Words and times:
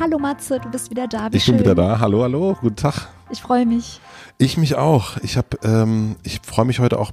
Hallo 0.00 0.16
Matze, 0.16 0.60
du 0.60 0.70
bist 0.70 0.90
wieder 0.90 1.08
da. 1.08 1.32
Wie 1.32 1.38
ich 1.38 1.44
schön. 1.44 1.56
bin 1.56 1.64
wieder 1.64 1.74
da. 1.74 1.98
Hallo, 1.98 2.22
hallo, 2.22 2.56
guten 2.60 2.76
Tag. 2.76 3.08
Ich 3.30 3.42
freue 3.42 3.66
mich. 3.66 4.00
Ich 4.38 4.56
mich 4.56 4.76
auch. 4.76 5.16
Ich 5.22 5.36
habe, 5.36 5.58
ähm, 5.64 6.14
ich 6.22 6.40
freue 6.44 6.66
mich 6.66 6.78
heute 6.78 7.00
auch 7.00 7.10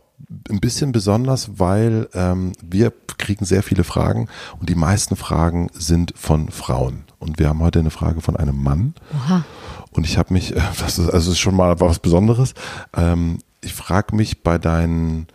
ein 0.51 0.59
bisschen 0.59 0.91
besonders, 0.91 1.57
weil 1.57 2.07
ähm, 2.13 2.53
wir 2.63 2.93
kriegen 3.17 3.43
sehr 3.43 3.63
viele 3.63 3.83
Fragen 3.83 4.27
und 4.59 4.69
die 4.69 4.75
meisten 4.75 5.15
Fragen 5.15 5.71
sind 5.73 6.13
von 6.15 6.49
Frauen. 6.49 7.05
Und 7.17 7.39
wir 7.39 7.49
haben 7.49 7.63
heute 7.63 7.79
eine 7.79 7.89
Frage 7.89 8.21
von 8.21 8.35
einem 8.35 8.61
Mann. 8.61 8.93
Oha. 9.15 9.43
Und 9.91 10.05
ich 10.05 10.19
habe 10.19 10.31
mich, 10.31 10.53
das 10.79 10.99
ist 10.99 11.09
also 11.09 11.31
ist 11.31 11.39
schon 11.39 11.55
mal 11.55 11.79
was 11.79 11.97
Besonderes. 11.97 12.53
Ähm, 12.95 13.39
ich 13.61 13.73
frage 13.73 14.15
mich 14.15 14.43
bei 14.43 14.59
deinen 14.59 15.25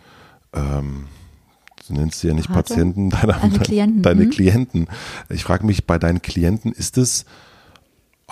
ähm, 0.53 1.07
du 1.87 1.93
nennst 1.93 2.19
sie 2.19 2.27
ja 2.27 2.33
nicht 2.33 2.49
Rate? 2.49 2.61
Patienten, 2.61 3.09
deine, 3.21 3.33
deine 3.33 3.59
Klienten. 3.59 4.01
Deine 4.01 4.23
hm? 4.23 4.29
Klienten. 4.29 4.87
Ich 5.29 5.43
frage 5.43 5.65
mich, 5.65 5.85
bei 5.85 5.97
deinen 5.97 6.21
Klienten 6.21 6.71
ist 6.71 6.97
es 6.97 7.25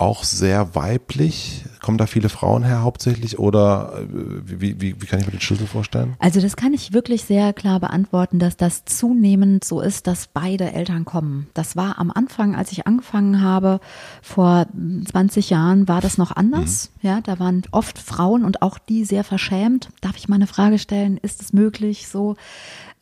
auch 0.00 0.24
sehr 0.24 0.74
weiblich? 0.74 1.64
Kommen 1.80 1.98
da 1.98 2.06
viele 2.06 2.28
Frauen 2.28 2.62
her 2.62 2.82
hauptsächlich 2.82 3.38
oder 3.38 3.94
äh, 3.98 4.06
wie, 4.44 4.80
wie, 4.80 5.00
wie 5.00 5.06
kann 5.06 5.20
ich 5.20 5.26
mir 5.26 5.32
den 5.32 5.40
Schlüssel 5.40 5.66
vorstellen? 5.66 6.14
Also 6.18 6.40
das 6.40 6.56
kann 6.56 6.74
ich 6.74 6.92
wirklich 6.92 7.24
sehr 7.24 7.52
klar 7.52 7.80
beantworten, 7.80 8.38
dass 8.38 8.56
das 8.56 8.84
zunehmend 8.84 9.64
so 9.64 9.80
ist, 9.80 10.06
dass 10.06 10.28
beide 10.28 10.72
Eltern 10.72 11.04
kommen. 11.04 11.48
Das 11.54 11.76
war 11.76 11.98
am 11.98 12.10
Anfang, 12.10 12.54
als 12.54 12.72
ich 12.72 12.86
angefangen 12.86 13.42
habe, 13.42 13.80
vor 14.22 14.66
20 15.10 15.50
Jahren, 15.50 15.88
war 15.88 16.00
das 16.00 16.18
noch 16.18 16.32
anders. 16.34 16.90
Mhm. 17.00 17.08
Ja, 17.08 17.20
da 17.20 17.38
waren 17.38 17.62
oft 17.70 17.98
Frauen 17.98 18.44
und 18.44 18.62
auch 18.62 18.78
die 18.78 19.04
sehr 19.04 19.24
verschämt. 19.24 19.88
Darf 20.00 20.16
ich 20.16 20.28
mal 20.28 20.36
eine 20.36 20.46
Frage 20.46 20.78
stellen? 20.78 21.18
Ist 21.18 21.40
es 21.40 21.52
möglich 21.52 22.08
so? 22.08 22.36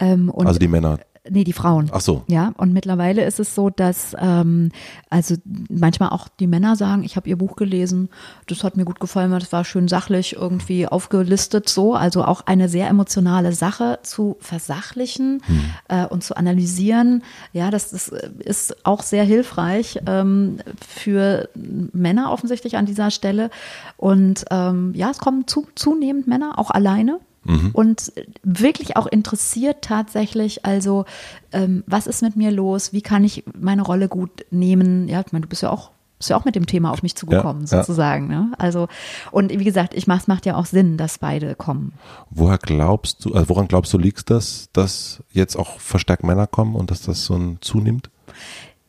Ähm, 0.01 0.33
also 0.35 0.59
die 0.59 0.69
Männer. 0.69 0.99
Nee, 1.31 1.45
die 1.45 1.53
Frauen. 1.53 1.91
Ach 1.93 2.01
so. 2.01 2.23
Ja, 2.27 2.53
und 2.57 2.73
mittlerweile 2.73 3.25
ist 3.25 3.41
es 3.41 3.55
so, 3.55 3.71
dass 3.71 4.17
ähm, 4.19 4.71
also 5.11 5.35
manchmal 5.69 6.11
auch 6.11 6.29
die 6.29 6.47
Männer 6.47 6.77
sagen, 6.77 7.05
ich 7.05 7.17
habe 7.17 7.29
ihr 7.29 7.37
Buch 7.37 7.57
gelesen, 7.57 8.09
das 8.47 8.65
hat 8.65 8.77
mir 8.77 8.85
gut 8.85 9.01
gefallen, 9.01 9.31
das 9.31 9.53
war 9.53 9.65
schön 9.65 9.89
sachlich 9.89 10.37
irgendwie 10.37 10.87
aufgelistet 10.87 11.69
so. 11.69 11.95
Also 11.95 12.25
auch 12.25 12.43
eine 12.47 12.69
sehr 12.69 12.89
emotionale 12.89 13.53
Sache 13.53 13.99
zu 14.03 14.37
versachlichen 14.41 15.43
hm. 15.47 15.61
äh, 15.89 16.07
und 16.07 16.25
zu 16.25 16.37
analysieren. 16.37 17.23
Ja, 17.53 17.71
das, 17.71 17.91
das 17.91 18.09
ist 18.39 18.87
auch 18.87 19.03
sehr 19.03 19.25
hilfreich 19.25 20.01
ähm, 20.07 20.59
für 20.87 21.49
Männer 21.55 22.33
offensichtlich 22.33 22.77
an 22.77 22.87
dieser 22.87 23.11
Stelle. 23.11 23.51
Und 23.97 24.45
ähm, 24.51 24.93
ja, 24.95 25.11
es 25.11 25.19
kommen 25.19 25.47
zu, 25.47 25.67
zunehmend 25.75 26.27
Männer, 26.27 26.59
auch 26.59 26.71
alleine 26.71 27.21
mhm. 27.49 27.71
und 27.73 28.13
wirklich 28.45 28.97
auch 28.97 29.07
interessiert 29.07 29.79
tatsächlich, 29.83 30.65
also 30.65 31.05
ähm, 31.53 31.83
was 31.87 32.07
ist 32.07 32.23
mit 32.23 32.37
mir 32.37 32.51
los, 32.51 32.93
wie 32.93 33.03
kann 33.03 33.25
ich 33.25 33.43
meine 33.59 33.83
Rolle 33.83 34.09
gut 34.09 34.31
nehmen, 34.51 35.09
ja, 35.09 35.21
ich 35.27 35.33
meine, 35.33 35.43
du 35.43 35.49
bist 35.49 35.63
ja 35.63 35.71
auch 35.71 35.91
bist 36.19 36.31
ja 36.31 36.37
auch 36.37 36.45
mit 36.45 36.57
dem 36.57 36.67
Thema 36.67 36.91
auf 36.91 37.05
mich 37.05 37.15
zugekommen, 37.15 37.67
ja, 37.67 37.79
sozusagen. 37.79 38.31
Ja. 38.31 38.41
Ne? 38.41 38.53
Also, 38.59 38.89
und 39.31 39.51
wie 39.51 39.65
gesagt, 39.65 39.95
ich 39.95 40.09
mach's 40.09 40.27
macht 40.27 40.47
ja 40.47 40.57
auch 40.57 40.67
Sinn, 40.67 40.97
dass 40.97 41.19
beide 41.19 41.55
kommen. 41.55 41.93
Woher 42.31 42.59
glaubst 42.59 43.25
du, 43.25 43.35
also 43.35 43.49
woran 43.49 43.69
glaubst 43.69 43.93
du, 43.93 43.99
liegt 43.99 44.29
das, 44.29 44.69
dass 44.73 45.23
jetzt 45.31 45.57
auch 45.57 45.79
verstärkt 45.79 46.25
Männer 46.25 46.49
kommen 46.49 46.75
und 46.75 46.91
dass 46.91 47.03
das 47.03 47.25
so 47.25 47.35
ein 47.35 47.59
zunimmt? 47.61 48.11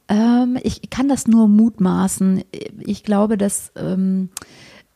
Ähm, 0.07 0.57
ich 0.63 0.89
kann 0.89 1.07
das 1.07 1.27
nur 1.27 1.47
mutmaßen. 1.47 2.43
Ich 2.79 3.03
glaube, 3.03 3.37
dass 3.37 3.71
ähm, 3.75 4.29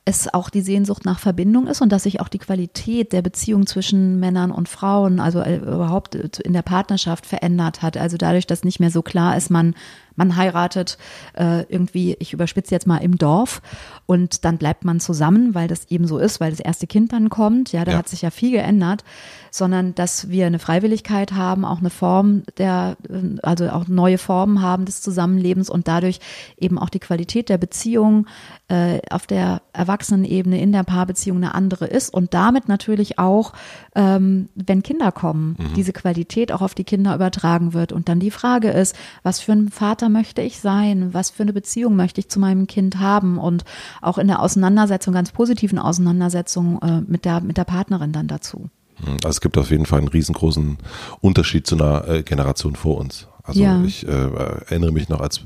es 0.06 0.34
auch 0.34 0.50
die 0.50 0.62
Sehnsucht 0.62 1.06
nach 1.06 1.20
Verbindung 1.20 1.68
ist 1.68 1.82
und 1.82 1.90
dass 1.90 2.04
sich 2.04 2.20
auch 2.20 2.28
die 2.28 2.40
Qualität 2.40 3.14
der 3.14 3.22
Beziehung 3.22 3.66
zwischen 3.66 4.20
Männern 4.20 4.52
und 4.52 4.68
Frauen, 4.68 5.20
also 5.20 5.40
äh, 5.40 5.58
überhaupt 5.58 6.16
äh, 6.16 6.30
in 6.44 6.54
der 6.54 6.62
Partnerschaft 6.62 7.26
verändert 7.26 7.82
hat. 7.82 7.96
Also 7.96 8.18
dadurch, 8.18 8.46
dass 8.46 8.66
nicht 8.66 8.82
mehr 8.82 8.92
so 8.92 9.02
klar 9.02 9.38
ist, 9.38 9.50
man 9.50 9.76
man 10.16 10.36
heiratet 10.36 10.98
äh, 11.34 11.64
irgendwie, 11.64 12.16
ich 12.20 12.34
überspitze 12.34 12.74
jetzt 12.74 12.88
mal 12.88 12.98
im 12.98 13.18
Dorf 13.18 13.62
und 14.06 14.46
dann 14.46 14.58
bleibt 14.58 14.86
man 14.86 15.00
zusammen, 15.00 15.56
weil 15.56 15.68
das 15.68 15.90
eben 15.90 16.08
so 16.08 16.18
ist, 16.18 16.40
weil 16.40 16.52
das 16.52 16.60
erste 16.60 16.88
Kind 16.88 17.14
dann 17.14 17.30
kommt. 17.30 17.72
Ja, 17.72 17.86
da 17.86 17.94
ja. 17.94 17.98
hat 17.98 18.10
sich 18.10 18.22
ja 18.22 18.30
viel 18.30 18.52
geändert, 18.52 19.04
sondern 19.52 19.96
dass 19.96 20.30
wir 20.30 20.46
eine 20.46 20.60
Freiwilligkeit 20.60 21.34
haben, 21.34 21.64
auch 21.66 21.80
eine 21.80 21.90
Form 21.90 22.44
der, 22.58 22.98
also 23.42 23.70
auch 23.70 23.88
neue 23.88 24.18
Formen 24.18 24.62
haben 24.62 24.86
des 24.86 25.02
Zusammenlebens 25.02 25.70
und 25.70 25.88
dadurch 25.88 26.20
eben 26.58 26.78
auch 26.80 26.90
die 26.90 27.00
Qualität 27.00 27.50
der 27.50 27.58
Beziehung 27.58 28.28
äh, 28.68 29.00
auf 29.10 29.28
der 29.28 29.62
Erwachsenenebene 29.74 30.60
in 30.60 30.72
der 30.72 30.84
Paarbeziehung 30.84 31.38
eine 31.38 31.54
andere 31.54 31.86
ist 31.86 32.14
und 32.14 32.34
damit 32.34 32.68
natürlich 32.68 33.20
auch, 33.20 33.54
ähm, 33.96 34.50
wenn 34.56 34.84
Kinder 34.84 35.12
kommen, 35.12 35.56
mhm. 35.60 35.74
diese 35.76 35.94
Qualität 35.94 36.52
auch 36.52 36.62
auf 36.62 36.74
die 36.74 36.84
Kinder 36.84 37.14
übertragen 37.14 37.74
wird. 37.74 37.92
Und 37.92 38.10
dann 38.10 38.20
die 38.20 38.32
Frage 38.32 38.70
ist, 38.72 38.96
was 39.22 39.40
für 39.40 39.52
ein 39.52 39.70
Vater 39.70 40.03
Vater 40.04 40.10
möchte 40.10 40.42
ich 40.42 40.60
sein? 40.60 41.14
Was 41.14 41.30
für 41.30 41.44
eine 41.44 41.54
Beziehung 41.54 41.96
möchte 41.96 42.20
ich 42.20 42.28
zu 42.28 42.38
meinem 42.38 42.68
Kind 42.68 43.00
haben? 43.00 43.38
Und 43.38 43.64
auch 44.02 44.18
in 44.18 44.28
der 44.28 44.42
Auseinandersetzung, 44.42 45.14
ganz 45.14 45.32
positiven 45.32 45.80
Auseinandersetzung 45.80 46.82
äh, 46.82 47.00
mit, 47.08 47.24
der, 47.24 47.40
mit 47.40 47.56
der 47.56 47.64
Partnerin 47.64 48.12
dann 48.12 48.28
dazu. 48.28 48.70
Also 49.06 49.30
es 49.30 49.40
gibt 49.40 49.58
auf 49.58 49.72
jeden 49.72 49.86
Fall 49.86 50.00
einen 50.00 50.10
riesengroßen 50.10 50.78
Unterschied 51.22 51.68
zu 51.68 51.76
einer 51.76 52.06
äh, 52.06 52.24
Generation 52.24 52.76
vor 52.76 52.98
uns. 52.98 53.30
Also 53.44 53.62
ja. 53.62 53.82
ich 53.86 54.06
äh, 54.06 54.12
erinnere 54.12 54.92
mich 54.92 55.08
noch, 55.08 55.22
als 55.22 55.40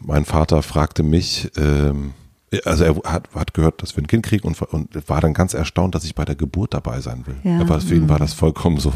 mein 0.00 0.24
Vater 0.24 0.64
fragte 0.64 1.04
mich, 1.04 1.52
ähm, 1.56 2.12
also 2.64 2.84
er 2.84 2.96
hat, 3.04 3.28
hat 3.32 3.54
gehört, 3.54 3.80
dass 3.82 3.96
wir 3.96 4.02
ein 4.02 4.08
Kind 4.08 4.24
kriegen 4.24 4.46
und, 4.48 4.60
und 4.60 5.08
war 5.08 5.20
dann 5.20 5.34
ganz 5.34 5.54
erstaunt, 5.54 5.94
dass 5.94 6.04
ich 6.04 6.16
bei 6.16 6.24
der 6.24 6.34
Geburt 6.34 6.74
dabei 6.74 7.00
sein 7.00 7.24
will. 7.26 7.36
Ja. 7.44 7.60
Aber 7.60 7.80
für 7.80 7.94
ihn 7.94 8.08
war 8.08 8.18
das 8.18 8.34
vollkommen 8.34 8.78
so, 8.78 8.92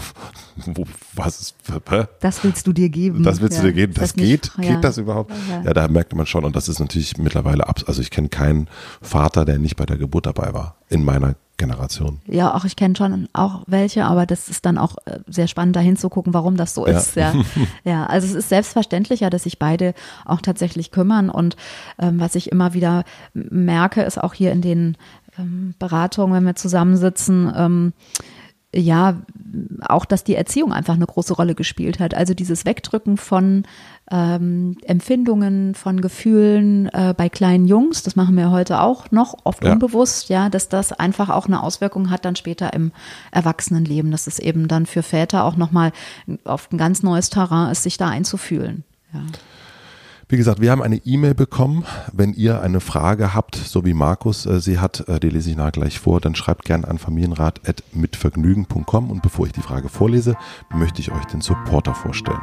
wo, 0.57 0.85
was 1.15 1.41
ist, 1.41 1.55
hä? 1.89 2.05
Das 2.21 2.43
willst 2.43 2.67
du 2.67 2.73
dir 2.73 2.89
geben. 2.89 3.23
Das 3.23 3.41
willst 3.41 3.59
ja. 3.59 3.63
du 3.63 3.69
dir 3.69 3.75
geben. 3.75 3.95
Das, 3.95 4.13
das 4.13 4.15
geht? 4.15 4.53
Nicht, 4.57 4.69
ja. 4.69 4.75
Geht 4.75 4.85
das 4.85 4.99
überhaupt? 4.99 5.33
Ja. 5.65 5.73
da 5.73 5.87
merkte 5.87 6.17
man 6.17 6.27
schon 6.27 6.45
und 6.45 6.57
das 6.57 6.69
ist 6.69 6.81
natürlich 6.81 7.17
mittlerweile 7.19 7.69
ab, 7.69 7.81
also 7.87 8.03
ich 8.03 8.11
kenne 8.11 8.29
keinen 8.29 8.69
Vater, 9.01 9.45
der 9.45 9.59
nicht 9.59 9.77
bei 9.77 9.87
der 9.87 9.99
Geburt 9.99 10.27
dabei 10.27 10.53
war 10.53 10.77
in 10.89 11.05
meiner 11.05 11.37
Generation. 11.57 12.21
Ja, 12.27 12.55
auch 12.55 12.65
ich 12.65 12.77
kenne 12.77 12.97
schon 12.97 13.29
auch 13.33 13.63
welche, 13.67 14.05
aber 14.05 14.27
das 14.27 14.49
ist 14.49 14.67
dann 14.67 14.77
auch 14.77 14.97
äh, 15.05 15.21
sehr 15.27 15.47
spannend, 15.47 15.77
da 15.77 15.81
hinzugucken, 15.81 16.35
warum 16.35 16.57
das 16.57 16.75
so 16.75 16.85
ist. 16.85 17.15
Ja. 17.15 17.33
ja, 17.85 18.07
also 18.07 18.27
es 18.27 18.35
ist 18.35 18.49
selbstverständlicher, 18.49 19.31
dass 19.31 19.45
sich 19.45 19.59
beide 19.59 19.95
auch 20.25 20.41
tatsächlich 20.41 20.91
kümmern. 20.91 21.31
Und 21.31 21.57
ähm, 21.99 22.19
was 22.19 22.35
ich 22.35 22.51
immer 22.51 22.75
wieder 22.75 23.05
merke, 23.35 24.03
ist 24.03 24.23
auch 24.23 24.35
hier 24.35 24.53
in 24.53 24.63
den 24.63 24.97
ähm, 25.39 25.75
Beratungen, 25.79 26.35
wenn 26.35 26.45
wir 26.45 26.57
zusammensitzen, 26.57 27.53
ähm, 27.57 27.93
ja, 28.75 29.23
auch, 29.83 30.05
dass 30.05 30.25
die 30.25 30.35
Erziehung 30.35 30.73
einfach 30.73 30.95
eine 30.95 31.07
große 31.07 31.35
Rolle 31.35 31.55
gespielt 31.55 32.01
hat. 32.01 32.15
Also 32.15 32.35
dieses 32.35 32.65
Wegdrücken 32.65 33.17
von 33.17 33.65
ähm, 34.11 34.77
Empfindungen, 34.85 35.75
von 35.75 36.01
Gefühlen 36.01 36.89
äh, 36.89 37.15
bei 37.17 37.29
kleinen 37.29 37.67
Jungs, 37.67 38.03
das 38.03 38.17
machen 38.17 38.37
wir 38.37 38.51
heute 38.51 38.81
auch 38.81 39.11
noch, 39.11 39.37
oft 39.45 39.65
ja. 39.65 39.73
unbewusst, 39.73 40.29
ja, 40.29 40.49
dass 40.49 40.69
das 40.69 40.93
einfach 40.93 41.31
auch 41.31 41.47
eine 41.47 41.63
Auswirkung 41.63 42.11
hat 42.11 42.25
dann 42.25 42.37
später 42.37 42.73
im 42.73 42.93
Erwachsenenleben, 43.31 44.11
dass 44.11 44.27
es 44.27 44.39
eben 44.39 44.69
dann 44.69 44.87
für 44.87 45.03
Väter 45.03 45.45
auch 45.45 45.57
nochmal 45.57 45.93
auf 46.45 46.71
ein 46.73 46.79
ganz 46.79 47.03
neues 47.03 47.31
Terrain 47.31 47.71
ist, 47.71 47.83
sich 47.83 47.97
da 47.97 48.09
einzufühlen. 48.09 48.85
Ja. 49.13 49.21
Wie 50.35 50.39
gesagt, 50.39 50.61
wir 50.61 50.73
haben 50.73 50.83
eine 50.83 50.97
E-Mail 50.97 51.37
bekommen. 51.37 51.85
Wenn 52.13 52.33
ihr 52.33 52.61
eine 52.61 52.81
Frage 52.81 53.35
habt, 53.35 53.55
so 53.55 53.85
wie 53.85 53.95
Markus 53.95 54.47
äh, 54.47 54.59
sie 54.59 54.81
hat, 54.81 55.09
äh, 55.09 55.21
die 55.21 55.29
lese 55.29 55.51
ich 55.51 55.57
nachher 55.57 55.71
gleich 55.71 56.01
vor, 56.01 56.21
dann 56.21 56.35
schreibt 56.35 56.65
gerne 56.65 56.89
an 56.89 56.99
familienrat.mitvergnügen.com 56.99 59.13
und 59.13 59.23
bevor 59.23 59.47
ich 59.47 59.53
die 59.53 59.61
Frage 59.61 59.89
vorlese, 59.89 60.35
möchte 60.75 61.01
ich 61.01 61.13
euch 61.13 61.25
den 61.27 61.41
Supporter 61.41 61.95
vorstellen. 61.95 62.41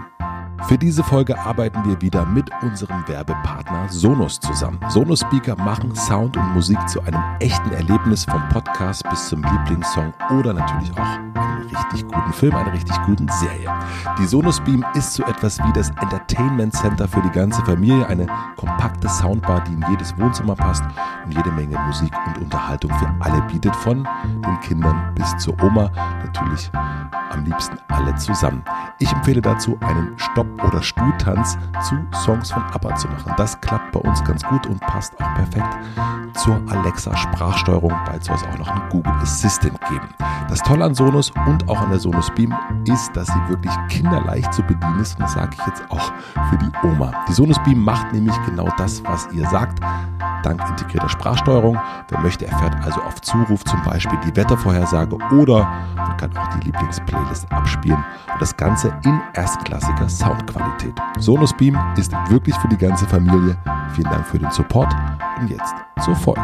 Für 0.68 0.78
diese 0.78 1.04
Folge 1.04 1.38
arbeiten 1.38 1.84
wir 1.86 2.02
wieder 2.02 2.26
mit 2.26 2.50
unserem 2.62 3.04
Werbepartner 3.08 3.90
Sonos 3.90 4.40
zusammen. 4.40 4.80
Sonos 4.90 5.20
Speaker 5.20 5.56
machen 5.58 5.94
Sound 5.96 6.38
und 6.38 6.54
Musik 6.54 6.78
zu 6.88 7.02
einem 7.02 7.22
echten 7.40 7.72
Erlebnis 7.72 8.26
vom 8.26 8.48
Podcast 8.50 9.04
bis 9.10 9.28
zum 9.28 9.44
Lieblingssong 9.44 10.14
oder 10.40 10.54
natürlich 10.54 10.92
auch 10.94 10.98
einen 10.98 11.64
richtig 11.64 12.08
guten 12.08 12.34
Film, 12.34 12.56
einer 12.56 12.74
richtig 12.74 12.96
guten 13.06 13.28
Serie. 13.28 13.70
Die 14.20 14.26
Sonos 14.26 14.62
Beam 14.62 14.86
ist 14.94 15.14
so 15.14 15.24
etwas 15.24 15.60
wie 15.60 15.74
das 15.74 15.90
Entertainment 15.90 16.74
Center 16.74 17.08
für 17.08 17.22
die 17.22 17.32
ganze 17.32 17.64
Familie, 17.66 17.81
eine 17.90 18.28
kompakte 18.58 19.10
Soundbar, 19.10 19.64
die 19.64 19.74
in 19.74 19.84
jedes 19.90 20.18
Wohnzimmer 20.18 20.56
passt 20.56 20.84
und 21.26 21.34
jede 21.34 21.52
Menge 21.52 21.80
Musik 21.80 22.12
und 22.28 22.44
Unterhaltung 22.44 22.92
für 22.94 23.12
alle 23.20 23.42
bietet, 23.44 23.76
von 23.78 24.08
den 24.24 24.60
Kindern 24.62 25.14
bis 25.16 25.36
zur 25.38 25.56
Oma, 25.64 25.90
natürlich 26.24 26.70
am 27.32 27.44
liebsten 27.46 27.78
alle 27.88 28.14
zusammen. 28.16 28.64
Ich 29.00 29.12
empfehle 29.12 29.42
dazu 29.42 29.78
einen 29.82 30.14
Stopp- 30.18 30.64
oder 30.64 30.82
Stuhltanz 30.82 31.58
zu 31.88 31.96
Songs 32.24 32.52
von 32.52 32.64
ABBA 32.64 32.96
zu 32.96 33.08
machen. 33.08 33.34
Das 33.38 33.60
klappt 33.62 33.92
bei 33.92 34.00
uns 34.00 34.24
ganz 34.24 34.44
gut 34.44 34.68
und 34.68 34.80
passt 34.82 35.14
auch 35.22 35.34
perfekt 35.36 35.78
zur 36.36 36.62
Alexa-Sprachsteuerung. 36.70 37.94
Bald 38.06 38.24
soll 38.24 38.36
es 38.36 38.44
auch 38.44 38.58
noch 38.58 38.68
einen 38.68 38.90
Google 38.90 39.14
Assistant 39.22 39.80
geben. 39.90 40.08
Das 40.50 40.60
Tolle 40.60 40.86
an 40.86 40.94
Sonos 40.94 41.32
und 41.48 41.68
auch 41.70 41.80
an 41.80 41.90
der 41.90 42.00
Sonos 42.00 42.30
Beam 42.32 42.54
ist, 42.86 43.16
dass 43.16 43.28
sie 43.28 43.50
wirklich 43.50 43.74
kinderleicht 43.90 44.54
zu 44.54 44.62
bedienen 44.64 45.00
ist. 45.00 45.16
Und 45.16 45.22
das 45.22 45.34
sage 45.34 45.56
ich 45.58 45.66
jetzt 45.66 45.84
auch 45.90 46.12
für 46.50 46.58
die 46.58 46.72
Oma. 46.84 47.12
Die 47.28 47.34
Sonos 47.34 47.61
Beam 47.64 47.84
macht 47.84 48.14
nämlich 48.14 48.36
genau 48.46 48.70
das, 48.78 49.04
was 49.06 49.28
ihr 49.34 49.48
sagt 49.50 49.80
dank 50.44 50.62
integrierter 50.70 51.10
Sprachsteuerung. 51.10 51.78
Wer 52.10 52.20
möchte, 52.20 52.48
erfährt 52.48 52.76
also 52.84 53.02
auf 53.02 53.22
Zuruf 53.22 53.64
zum 53.64 53.82
Beispiel 53.84 54.18
die 54.26 54.36
Wettervorhersage 54.36 55.16
oder 55.32 55.70
man 55.96 56.18
kann 56.18 56.36
auch 56.38 56.48
die 56.56 56.66
Lieblingsplaylist 56.66 57.52
abspielen 57.52 58.04
und 58.34 58.42
das 58.42 58.56
Ganze 58.56 58.94
in 59.06 59.20
erstklassiger 59.34 60.10
Soundqualität. 60.10 60.94
Sonos 61.20 61.56
Beam 61.56 61.78
ist 61.98 62.12
wirklich 62.30 62.56
für 62.56 62.68
die 62.68 62.78
ganze 62.78 63.06
Familie. 63.06 63.58
Vielen 63.94 64.10
Dank 64.10 64.26
für 64.28 64.40
den 64.40 64.52
Support 64.52 64.94
und 65.40 65.50
jetzt 65.50 65.76
zur 66.04 66.16
Folge. 66.16 66.42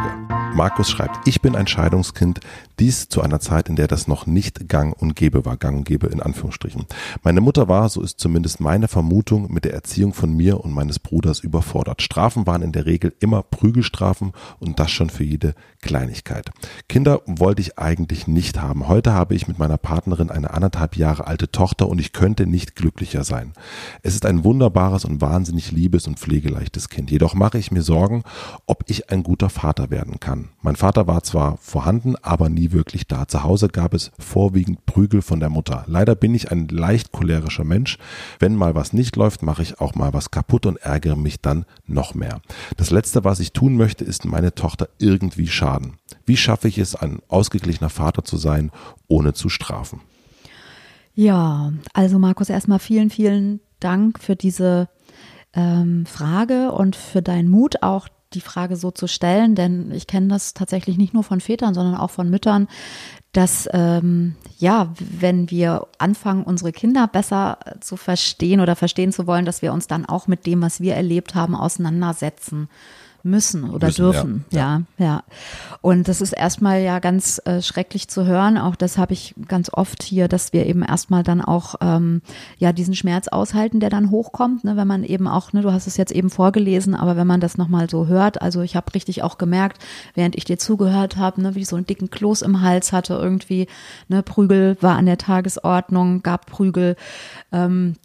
Markus 0.54 0.90
schreibt, 0.90 1.28
ich 1.28 1.42
bin 1.42 1.56
ein 1.56 1.68
Scheidungskind, 1.68 2.40
dies 2.80 3.10
zu 3.10 3.22
einer 3.22 3.40
Zeit, 3.40 3.70
in 3.70 3.76
der 3.76 3.88
das 3.88 4.08
noch 4.08 4.26
nicht 4.26 4.70
gang 4.70 4.96
und 5.00 5.16
gäbe 5.16 5.46
war, 5.46 5.58
gang 5.58 5.78
und 5.78 5.84
gäbe 5.86 6.08
in 6.08 6.22
Anführungsstrichen. 6.22 6.86
Meine 7.24 7.42
Mutter 7.42 7.68
war, 7.68 7.90
so 7.90 8.02
ist 8.02 8.20
zumindest 8.20 8.60
meine 8.60 8.88
Vermutung, 8.88 9.52
mit 9.52 9.66
der 9.66 9.74
Erziehung 9.74 10.14
von 10.14 10.34
mir 10.34 10.64
und 10.64 10.74
meines 10.74 11.00
Bruders 11.00 11.40
überfordert. 11.40 12.02
Strafen 12.02 12.46
waren 12.46 12.62
in 12.62 12.72
der 12.72 12.86
Regel 12.86 13.14
immer 13.20 13.44
Prügelstrafen 13.44 14.32
und 14.60 14.80
das 14.80 14.92
schon 14.92 15.10
für 15.10 15.24
jede 15.24 15.56
Kleinigkeit. 15.82 16.52
Kinder 16.88 17.22
wollte 17.26 17.62
ich 17.62 17.80
eigentlich 17.80 18.28
nicht 18.28 18.62
haben. 18.62 18.88
Heute 18.88 19.14
habe 19.14 19.36
ich 19.36 19.48
mit 19.48 19.60
meiner 19.60 19.78
Partnerin 19.78 20.30
eine 20.30 20.54
anderthalb 20.54 20.98
Jahre 20.98 21.28
alte 21.28 21.52
Tochter 21.52 21.88
und 21.90 22.00
ich 22.00 22.14
könnte 22.14 22.46
nicht 22.46 22.76
glücklicher 22.76 23.24
sein. 23.24 23.54
Es 24.04 24.14
ist 24.14 24.26
ein 24.26 24.44
wunderbares 24.44 25.06
und 25.06 25.22
wahnsinnig 25.22 25.72
liebes 25.72 26.08
und 26.08 26.20
pflegeleichtes 26.20 26.90
Kind. 26.90 27.12
Jedoch 27.12 27.34
mache 27.34 27.58
ich 27.58 27.72
mir 27.72 27.82
Sorgen, 27.82 28.24
ob 28.66 28.84
ich 28.88 29.10
ein 29.12 29.24
guter 29.24 29.50
Vater 29.50 29.90
werden 29.90 30.20
kann. 30.20 30.50
Mein 30.62 30.76
Vater 30.76 31.08
war 31.08 31.24
zwar 31.24 31.58
vorhanden, 31.58 32.16
aber 32.22 32.50
nie 32.50 32.67
wirklich 32.72 33.08
da. 33.08 33.28
Zu 33.28 33.44
Hause 33.44 33.68
gab 33.68 33.94
es 33.94 34.12
vorwiegend 34.20 34.86
Prügel 34.86 35.22
von 35.22 35.40
der 35.40 35.50
Mutter. 35.50 35.84
Leider 35.88 36.16
bin 36.16 36.34
ich 36.34 36.52
ein 36.52 36.68
leicht 36.68 37.12
cholerischer 37.12 37.64
Mensch. 37.64 37.98
Wenn 38.40 38.56
mal 38.56 38.76
was 38.76 38.94
nicht 38.94 39.16
läuft, 39.16 39.44
mache 39.44 39.62
ich 39.62 39.80
auch 39.80 39.96
mal 39.96 40.14
was 40.14 40.32
kaputt 40.32 40.66
und 40.66 40.78
ärgere 40.78 41.16
mich 41.16 41.42
dann 41.42 41.66
noch 41.86 42.14
mehr. 42.14 42.42
Das 42.78 42.92
Letzte, 42.92 43.24
was 43.24 43.40
ich 43.40 43.54
tun 43.54 43.76
möchte, 43.76 44.04
ist 44.04 44.26
meine 44.26 44.56
Tochter 44.56 44.90
irgendwie 45.00 45.48
schaden. 45.48 45.98
Wie 46.26 46.38
schaffe 46.38 46.68
ich 46.68 46.78
es, 46.78 46.96
ein 46.96 47.20
ausgeglichener 47.28 47.90
Vater 47.90 48.24
zu 48.24 48.38
sein, 48.38 48.72
ohne 49.08 49.34
zu 49.34 49.50
strafen? 49.50 50.02
Ja, 51.14 51.74
also 51.94 52.20
Markus, 52.20 52.50
erstmal 52.50 52.80
vielen, 52.80 53.10
vielen 53.10 53.60
Dank 53.80 54.20
für 54.20 54.36
diese 54.36 54.88
ähm, 55.54 56.06
Frage 56.06 56.72
und 56.72 56.96
für 56.96 57.22
deinen 57.22 57.50
Mut, 57.50 57.82
auch 57.82 58.08
die 58.38 58.42
Frage 58.42 58.76
so 58.76 58.92
zu 58.92 59.08
stellen, 59.08 59.56
denn 59.56 59.92
ich 59.92 60.06
kenne 60.06 60.28
das 60.28 60.54
tatsächlich 60.54 60.98
nicht 60.98 61.14
nur 61.14 61.24
von 61.24 61.42
Vätern, 61.42 61.74
sondern 61.74 61.96
auch 61.96 62.12
von 62.12 62.30
Müttern, 62.30 62.68
dass 63.34 63.68
ähm, 63.74 64.36
ja, 64.58 64.94
wenn 65.00 65.50
wir 65.50 65.88
anfangen, 65.98 66.44
unsere 66.44 66.72
Kinder 66.72 67.08
besser 67.08 67.58
zu 67.82 67.98
verstehen 67.98 68.62
oder 68.62 68.76
verstehen 68.76 69.12
zu 69.12 69.26
wollen, 69.26 69.46
dass 69.46 69.62
wir 69.62 69.74
uns 69.74 69.88
dann 69.88 70.06
auch 70.06 70.28
mit 70.28 70.46
dem, 70.46 70.62
was 70.62 70.82
wir 70.82 70.96
erlebt 70.96 71.34
haben, 71.34 71.56
auseinandersetzen 71.56 72.70
müssen 73.30 73.70
oder 73.70 73.88
müssen, 73.88 74.02
dürfen. 74.02 74.46
Ja, 74.52 74.82
ja, 74.98 75.06
ja. 75.06 75.24
Und 75.82 76.08
das 76.08 76.22
ist 76.22 76.34
erstmal 76.34 76.82
ja 76.82 77.00
ganz 77.00 77.42
äh, 77.46 77.62
schrecklich 77.62 78.08
zu 78.08 78.26
hören. 78.26 78.58
Auch 78.58 78.76
das 78.76 78.98
habe 78.98 79.14
ich 79.14 79.36
ganz 79.48 79.70
oft 79.72 80.04
hier, 80.04 80.28
dass 80.28 80.54
wir 80.54 80.66
eben 80.66 80.82
erstmal 80.84 81.24
dann 81.24 81.42
auch 81.42 81.76
ähm, 81.82 82.22
ja 82.58 82.74
diesen 82.74 82.96
Schmerz 82.96 83.28
aushalten, 83.28 83.80
der 83.80 83.90
dann 83.90 84.12
hochkommt, 84.12 84.64
ne, 84.64 84.78
wenn 84.78 84.88
man 84.88 85.04
eben 85.04 85.28
auch, 85.28 85.54
ne, 85.54 85.62
du 85.62 85.72
hast 85.72 85.88
es 85.88 85.98
jetzt 85.98 86.12
eben 86.12 86.30
vorgelesen, 86.30 86.96
aber 86.96 87.16
wenn 87.16 87.28
man 87.28 87.40
das 87.40 87.58
nochmal 87.58 87.90
so 87.90 88.08
hört, 88.08 88.42
also 88.42 88.62
ich 88.62 88.76
habe 88.76 88.94
richtig 88.94 89.24
auch 89.24 89.38
gemerkt, 89.38 89.84
während 90.16 90.36
ich 90.36 90.46
dir 90.46 90.58
zugehört 90.58 91.18
habe, 91.18 91.42
ne, 91.42 91.56
wie 91.56 91.62
ich 91.62 91.68
so 91.68 91.76
einen 91.76 91.86
dicken 91.86 92.10
Kloß 92.10 92.42
im 92.42 92.62
Hals 92.62 92.92
hatte, 92.92 93.14
irgendwie, 93.14 93.68
ne, 94.08 94.24
Prügel 94.24 94.78
war 94.82 94.96
an 94.96 95.06
der 95.06 95.18
Tagesordnung, 95.18 96.24
gab 96.24 96.46
Prügel. 96.48 96.96
Ähm, 97.52 97.96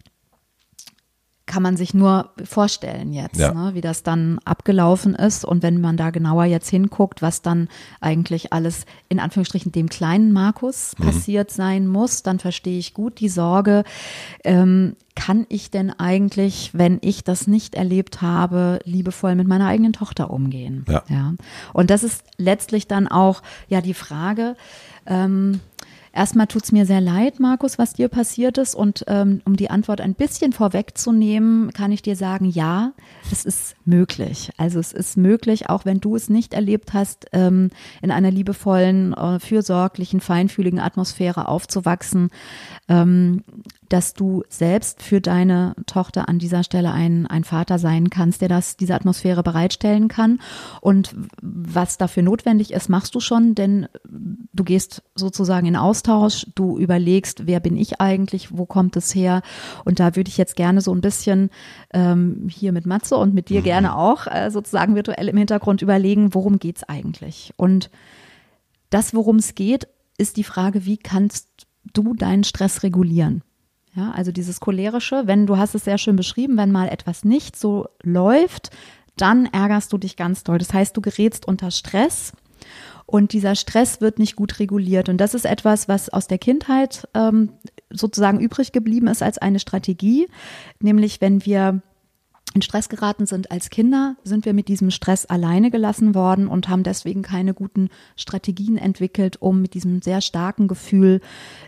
kann 1.53 1.63
man 1.63 1.77
sich 1.77 1.93
nur 1.93 2.31
vorstellen 2.43 3.13
jetzt, 3.13 3.39
ja. 3.39 3.53
ne, 3.53 3.75
wie 3.75 3.83
das 3.83 4.03
dann 4.03 4.39
abgelaufen 4.47 5.15
ist. 5.15 5.45
Und 5.45 5.63
wenn 5.63 5.83
man 5.83 5.99
da 5.99 6.09
genauer 6.09 6.47
jetzt 6.47 6.71
hinguckt, 6.71 7.21
was 7.21 7.43
dann 7.43 7.69
eigentlich 8.01 8.55
alles 8.55 8.87
in 9.11 9.21
Anführungsstrichen 9.21 9.71
dem 9.71 9.91
kleinen 9.91 10.33
Markus 10.33 10.95
mhm. 10.97 11.05
passiert 11.05 11.51
sein 11.51 11.87
muss, 11.87 12.23
dann 12.23 12.39
verstehe 12.39 12.79
ich 12.79 12.95
gut 12.95 13.21
die 13.21 13.29
Sorge. 13.29 13.85
Ähm, 14.45 14.97
kann 15.15 15.45
ich 15.51 15.71
denn 15.71 15.91
eigentlich, 15.91 16.71
wenn 16.73 16.97
ich 17.03 17.23
das 17.23 17.47
nicht 17.47 17.75
erlebt 17.75 18.23
habe, 18.23 18.79
liebevoll 18.85 19.35
mit 19.35 19.47
meiner 19.47 19.67
eigenen 19.67 19.93
Tochter 19.93 20.31
umgehen? 20.31 20.87
Ja. 20.89 21.03
ja. 21.11 21.35
Und 21.75 21.91
das 21.91 22.03
ist 22.03 22.25
letztlich 22.39 22.89
dann 22.89 23.09
auch 23.09 23.43
ja 23.69 23.83
die 23.83 23.93
Frage. 23.93 24.57
Ähm, 25.05 25.61
Erstmal 26.13 26.47
tut 26.47 26.65
es 26.65 26.73
mir 26.73 26.85
sehr 26.85 27.01
leid, 27.01 27.41
Markus, 27.41 27.79
was 27.79 27.95
dir 27.95 28.09
passiert 28.09 28.59
ist. 28.59 28.75
Und 28.75 29.05
ähm, 29.07 29.41
um 29.45 29.57
die 29.57 29.71
Antwort 29.71 30.01
ein 30.01 30.15
bisschen 30.15 30.53
vorwegzunehmen, 30.53 31.73
kann 31.73 31.91
ich 31.91 32.03
dir 32.03 32.17
sagen, 32.17 32.45
ja, 32.45 32.93
es 33.33 33.45
ist 33.45 33.75
möglich. 33.85 34.51
Also 34.57 34.79
es 34.79 34.93
ist 34.93 35.17
möglich, 35.17 35.69
auch 35.69 35.85
wenn 35.85 36.01
du 36.01 36.17
es 36.17 36.29
nicht 36.29 36.55
erlebt 36.55 36.93
hast, 36.93 37.27
ähm, 37.33 37.71
in 38.01 38.11
einer 38.11 38.31
liebevollen, 38.31 39.13
äh, 39.15 39.41
fürsorglichen, 39.41 40.21
feinfühligen 40.21 40.79
Atmosphäre 40.79 41.49
aufzuwachsen. 41.49 42.31
Ähm, 42.89 43.43
dass 43.93 44.15
du 44.15 44.43
selbst 44.49 45.03
für 45.03 45.21
deine 45.21 45.75
Tochter 45.85 46.27
an 46.29 46.39
dieser 46.39 46.65
Stelle 46.65 46.93
ein, 46.93 47.27
ein 47.27 47.45
Vater 47.45 47.79
sein 47.79 48.09
kannst, 48.09 48.41
der 48.41 48.49
das, 48.49 48.79
diese 48.79 48.95
Atmosphäre 48.95 49.43
bereitstellen 49.43 50.09
kann. 50.09 50.41
Und 50.81 51.15
was 51.43 51.99
dafür 51.99 52.23
notwendig 52.23 52.73
ist, 52.73 52.89
machst 52.89 53.15
du 53.15 53.21
schon, 53.21 53.55
denn 53.55 53.89
du 54.09 54.65
gehst 54.65 55.03
sozusagen 55.15 55.67
in 55.67 55.77
Austausch, 55.77 56.47
du 56.55 56.79
überlegst, 56.79 57.47
wer 57.47 57.61
bin 57.61 57.77
ich 57.77 58.01
eigentlich, 58.01 58.57
wo 58.57 58.65
kommt 58.65 58.97
es 58.97 59.15
her? 59.15 59.43
Und 59.85 60.01
da 60.01 60.17
würde 60.17 60.29
ich 60.29 60.39
jetzt 60.39 60.57
gerne 60.57 60.81
so 60.81 60.95
ein 60.95 61.03
bisschen 61.03 61.51
ähm, 61.93 62.49
hier 62.49 62.73
mit 62.73 62.87
Matze 62.87 63.19
und 63.23 63.35
mit 63.35 63.49
dir 63.49 63.61
mhm. 63.61 63.65
gerne 63.65 63.97
auch 63.97 64.27
äh, 64.27 64.51
sozusagen 64.51 64.95
virtuell 64.95 65.29
im 65.29 65.37
Hintergrund 65.37 65.81
überlegen, 65.81 66.35
worum 66.35 66.59
geht's 66.59 66.85
eigentlich? 66.85 67.55
Und 67.57 67.91
das, 68.91 69.15
worum 69.15 69.37
es 69.37 69.55
geht, 69.55 69.89
ist 70.19 70.37
die 70.37 70.45
Frage, 70.45 70.85
wie 70.85 70.99
kannst 70.99 71.49
du 71.93 72.15
deinen 72.15 72.45
Stress 72.45 72.83
regulieren? 72.83 73.43
Ja, 73.95 74.11
also 74.13 74.33
dieses 74.33 74.61
cholerische, 74.61 75.27
wenn 75.27 75.47
du 75.47 75.59
hast 75.59 75.75
es 75.75 75.85
sehr 75.85 75.99
schön 75.99 76.17
beschrieben, 76.17 76.57
wenn 76.57 76.73
mal 76.73 76.89
etwas 76.89 77.25
nicht 77.25 77.57
so 77.57 77.89
läuft, 78.03 78.71
dann 79.17 79.47
ärgerst 79.47 79.93
du 79.93 79.99
dich 79.99 80.17
ganz 80.17 80.45
doll. 80.45 80.59
Das 80.59 80.73
heißt, 80.73 80.97
du 80.97 81.03
gerätst 81.03 81.47
unter 81.47 81.71
Stress 81.71 82.33
und 83.05 83.35
dieser 83.35 83.55
Stress 83.55 84.01
wird 84.01 84.19
nicht 84.19 84.37
gut 84.37 84.59
reguliert. 84.59 85.11
Und 85.11 85.19
das 85.19 85.35
ist 85.35 85.45
etwas, 85.45 85.89
was 85.89 86.09
aus 86.09 86.27
der 86.27 86.39
Kindheit 86.39 87.07
ähm, 87.13 87.53
sozusagen 87.91 88.41
übrig 88.41 88.73
geblieben 88.73 89.09
ist 89.09 89.23
als 89.23 89.37
eine 89.39 89.59
Strategie, 89.59 90.29
nämlich 90.81 91.21
wenn 91.21 91.45
wir 91.45 91.83
in 92.55 92.63
Stress 92.63 92.89
geraten 92.89 93.27
sind 93.27 93.51
als 93.51 93.71
Kinder, 93.71 94.17
sind 94.25 94.45
wir 94.45 94.53
mit 94.53 94.69
diesem 94.69 94.91
Stress 94.91 95.27
alleine 95.27 95.71
gelassen 95.71 96.15
worden 96.15 96.47
und 96.47 96.69
haben 96.69 96.83
deswegen 96.83 97.23
keine 97.23 97.55
guten 97.55 97.89
Strategien 98.17 98.79
entwickelt, 98.79 99.41
um 99.41 99.63
mit 99.63 99.75
diesem 99.75 100.03
sehr 100.03 100.21
starken 100.21 100.69
Gefühl 100.69 101.21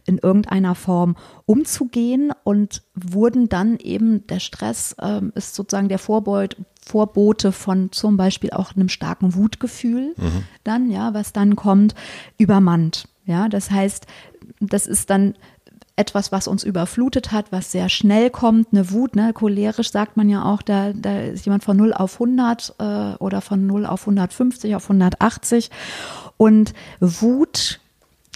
in 0.07 0.19
irgendeiner 0.19 0.75
Form 0.75 1.17
umzugehen 1.47 2.33
und 2.45 2.83
wurden 2.95 3.49
dann 3.49 3.79
eben, 3.79 4.27
der 4.27 4.41
Stress 4.41 4.95
äh, 5.01 5.21
ist 5.35 5.55
sozusagen 5.55 5.89
der 5.89 5.99
Vorbeut, 5.99 6.57
Vorbote 6.85 7.53
von 7.53 7.93
zum 7.93 8.17
Beispiel 8.17 8.51
auch 8.51 8.77
einem 8.77 8.89
starken 8.89 9.35
Wutgefühl, 9.35 10.15
mhm. 10.17 10.45
dann, 10.65 10.91
ja, 10.91 11.15
was 11.15 11.33
dann 11.33 11.57
kommt, 11.57 11.95
übermannt. 12.37 13.09
Ja, 13.25 13.49
das 13.49 13.71
heißt, 13.71 14.07
das 14.61 14.87
ist 14.87 15.09
dann 15.09 15.35
etwas, 15.97 16.33
was 16.33 16.49
uns 16.49 16.65
überflutet 16.65 17.31
hat, 17.31 17.53
was 17.53 17.71
sehr 17.71 17.89
schnell 17.89 18.31
kommt, 18.31 18.69
eine 18.73 18.91
Wut, 18.91 19.15
ne, 19.15 19.33
cholerisch 19.33 19.93
sagt 19.93 20.17
man 20.17 20.29
ja 20.29 20.45
auch, 20.45 20.63
da, 20.63 20.93
da 20.93 21.21
ist 21.21 21.47
jemand 21.47 21.63
von 21.63 21.77
0 21.77 21.93
auf 21.93 22.15
100 22.15 22.75
äh, 22.79 22.85
oder 23.19 23.41
von 23.41 23.67
0 23.67 23.87
auf 23.87 24.03
150 24.03 24.75
auf 24.75 24.85
180 24.85 25.71
und 26.37 26.75
Wut 27.01 27.81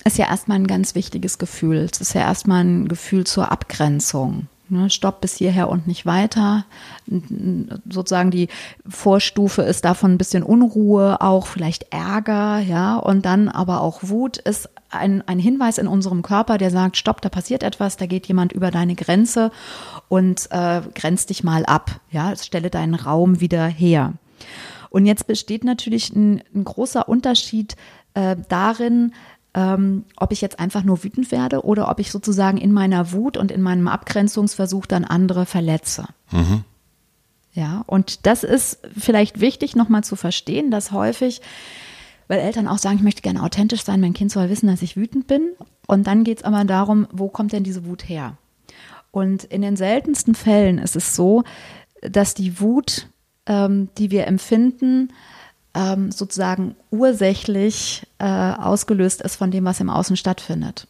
ist 0.05 0.19
ja 0.19 0.29
erstmal 0.29 0.59
ein 0.59 0.67
ganz 0.69 0.95
wichtiges 0.95 1.39
Gefühl. 1.39 1.89
Es 1.93 2.01
ist 2.01 2.15
ja 2.15 2.23
erstmal 2.23 2.65
ein 2.65 2.89
Gefühl 2.89 3.27
zur 3.27 3.51
Abgrenzung. 3.51 4.47
Ne, 4.71 4.91
Stopp 4.91 5.23
bis 5.23 5.35
hierher 5.35 5.71
und 5.71 5.87
nicht 5.87 6.05
weiter. 6.05 6.67
Sozusagen 7.89 8.31
die 8.31 8.49
Vorstufe 8.87 9.63
ist 9.63 9.85
davon 9.87 10.13
ein 10.13 10.19
bisschen 10.19 10.43
Unruhe, 10.43 11.23
auch 11.23 11.47
vielleicht 11.47 11.93
Ärger, 11.93 12.59
ja, 12.59 12.97
und 12.97 13.25
dann 13.25 13.49
aber 13.49 13.81
auch 13.81 14.01
Wut 14.03 14.37
ist 14.37 14.69
ein, 14.91 15.27
ein 15.27 15.39
Hinweis 15.39 15.79
in 15.79 15.87
unserem 15.87 16.23
Körper, 16.23 16.59
der 16.59 16.71
sagt, 16.71 16.97
stopp, 16.97 17.21
da 17.21 17.29
passiert 17.29 17.63
etwas, 17.63 17.97
da 17.97 18.07
geht 18.07 18.27
jemand 18.27 18.53
über 18.53 18.71
deine 18.71 18.95
Grenze 18.95 19.51
und 20.09 20.49
äh, 20.51 20.83
grenzt 20.95 21.31
dich 21.31 21.45
mal 21.45 21.67
ab, 21.67 22.01
ja, 22.11 22.35
stelle 22.37 22.71
deinen 22.71 22.95
Raum 22.95 23.41
wieder 23.41 23.67
her. 23.67 24.15
Und 24.91 25.07
jetzt 25.07 25.27
besteht 25.27 25.65
natürlich 25.65 26.15
ein, 26.15 26.43
ein 26.55 26.65
großer 26.65 27.09
Unterschied 27.09 27.77
äh, 28.15 28.37
darin, 28.49 29.13
ähm, 29.55 30.05
ob 30.17 30.33
ich 30.33 30.41
jetzt 30.41 30.59
einfach 30.61 30.83
nur 30.83 31.03
wütend 31.05 31.31
werde 31.31 31.65
oder 31.65 31.91
ob 31.91 32.01
ich 32.01 32.11
sozusagen 32.11 32.59
in 32.59 32.73
meiner 32.73 33.13
Wut 33.13 33.37
und 33.37 33.51
in 33.51 33.63
meinem 33.63 33.89
Abgrenzungsversuch 33.89 34.87
dann 34.87 35.05
andere 35.05 35.47
verletze. 35.47 36.07
Mhm. 36.31 36.65
Ja, 37.53 37.83
und 37.87 38.27
das 38.27 38.45
ist 38.45 38.79
vielleicht 38.97 39.41
wichtig 39.41 39.75
nochmal 39.75 40.05
zu 40.05 40.17
verstehen, 40.17 40.71
dass 40.71 40.93
häufig, 40.93 41.41
weil 42.29 42.41
Eltern 42.41 42.69
auch 42.69 42.79
sagen, 42.79 42.97
ich 42.97 43.03
möchte 43.03 43.23
gerne 43.23 43.43
authentisch 43.43 43.83
sein, 43.83 44.01
mein 44.01 44.15
Kind 44.15 44.31
soll 44.31 44.49
wissen, 44.51 44.69
dass 44.69 44.83
ich 44.83 44.97
wütend 44.97 45.27
bin. 45.27 45.53
Und 45.87 46.07
dann 46.07 46.25
geht 46.25 46.39
es 46.39 46.45
aber 46.45 46.65
darum, 46.65 47.09
wo 47.11 47.29
kommt 47.29 47.53
denn 47.53 47.65
diese 47.65 47.87
Wut 47.87 48.09
her? 48.09 48.37
Und 49.11 49.45
in 49.45 49.63
den 49.63 49.77
seltensten 49.77 50.35
Fällen 50.35 50.79
ist 50.79 50.95
es 50.95 51.17
so, 51.17 51.43
dass 52.03 52.35
die 52.35 52.61
Wut, 52.61 53.09
ähm, 53.47 53.89
die 53.97 54.11
wir 54.11 54.27
empfinden, 54.27 55.13
ähm, 55.75 56.13
sozusagen 56.13 56.77
ursächlich 56.91 58.07
äh, 58.19 58.25
ausgelöst 58.27 59.23
ist 59.23 59.37
von 59.37 59.51
dem, 59.51 59.65
was 59.65 59.81
im 59.81 59.91
Außen 59.91 60.17
stattfindet. 60.17 60.87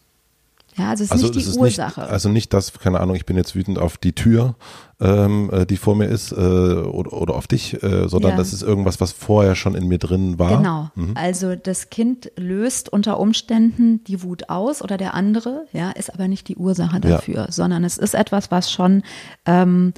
Ja, 0.79 0.91
also 0.91 1.03
es 1.03 1.09
ist 1.09 1.11
also 1.11 1.27
nicht 1.27 1.55
die 1.55 1.59
Ursache. 1.59 2.01
Nicht, 2.01 2.11
also 2.11 2.29
nicht 2.29 2.53
das, 2.53 2.71
keine 2.71 3.01
Ahnung, 3.01 3.15
ich 3.17 3.25
bin 3.25 3.35
jetzt 3.35 3.53
wütend 3.53 3.77
auf 3.77 3.97
die 3.97 4.13
Tür, 4.13 4.55
ähm, 5.01 5.49
äh, 5.51 5.65
die 5.65 5.75
vor 5.75 5.93
mir 5.93 6.05
ist, 6.05 6.31
äh, 6.31 6.35
oder, 6.35 7.11
oder 7.11 7.35
auf 7.35 7.47
dich, 7.47 7.83
äh, 7.83 8.07
sondern 8.07 8.31
ja. 8.31 8.37
das 8.37 8.53
ist 8.53 8.61
irgendwas, 8.61 9.01
was 9.01 9.11
vorher 9.11 9.55
schon 9.55 9.75
in 9.75 9.89
mir 9.89 9.97
drin 9.97 10.39
war. 10.39 10.57
Genau. 10.57 10.89
Mhm. 10.95 11.15
Also 11.15 11.55
das 11.55 11.89
Kind 11.89 12.31
löst 12.37 12.87
unter 12.87 13.19
Umständen 13.19 14.03
die 14.05 14.23
Wut 14.23 14.49
aus 14.49 14.81
oder 14.81 14.95
der 14.95 15.15
andere, 15.15 15.65
ja, 15.73 15.91
ist 15.91 16.13
aber 16.13 16.29
nicht 16.29 16.47
die 16.47 16.55
Ursache 16.55 17.01
dafür, 17.01 17.35
ja. 17.35 17.51
sondern 17.51 17.83
es 17.83 17.97
ist 17.97 18.15
etwas, 18.15 18.49
was 18.49 18.71
schon 18.71 19.03
ähm, 19.45 19.93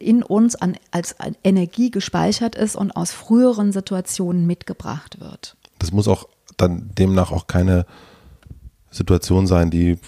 in 0.00 0.22
uns 0.22 0.56
an, 0.56 0.76
als 0.90 1.16
Energie 1.44 1.90
gespeichert 1.90 2.54
ist 2.54 2.76
und 2.76 2.96
aus 2.96 3.12
früheren 3.12 3.72
Situationen 3.72 4.46
mitgebracht 4.46 5.20
wird. 5.20 5.56
Das 5.78 5.92
muss 5.92 6.08
auch 6.08 6.28
dann 6.56 6.90
demnach 6.94 7.30
auch 7.30 7.46
keine 7.46 7.84
Situation 8.94 9.46
sein, 9.46 9.70
die 9.70 9.98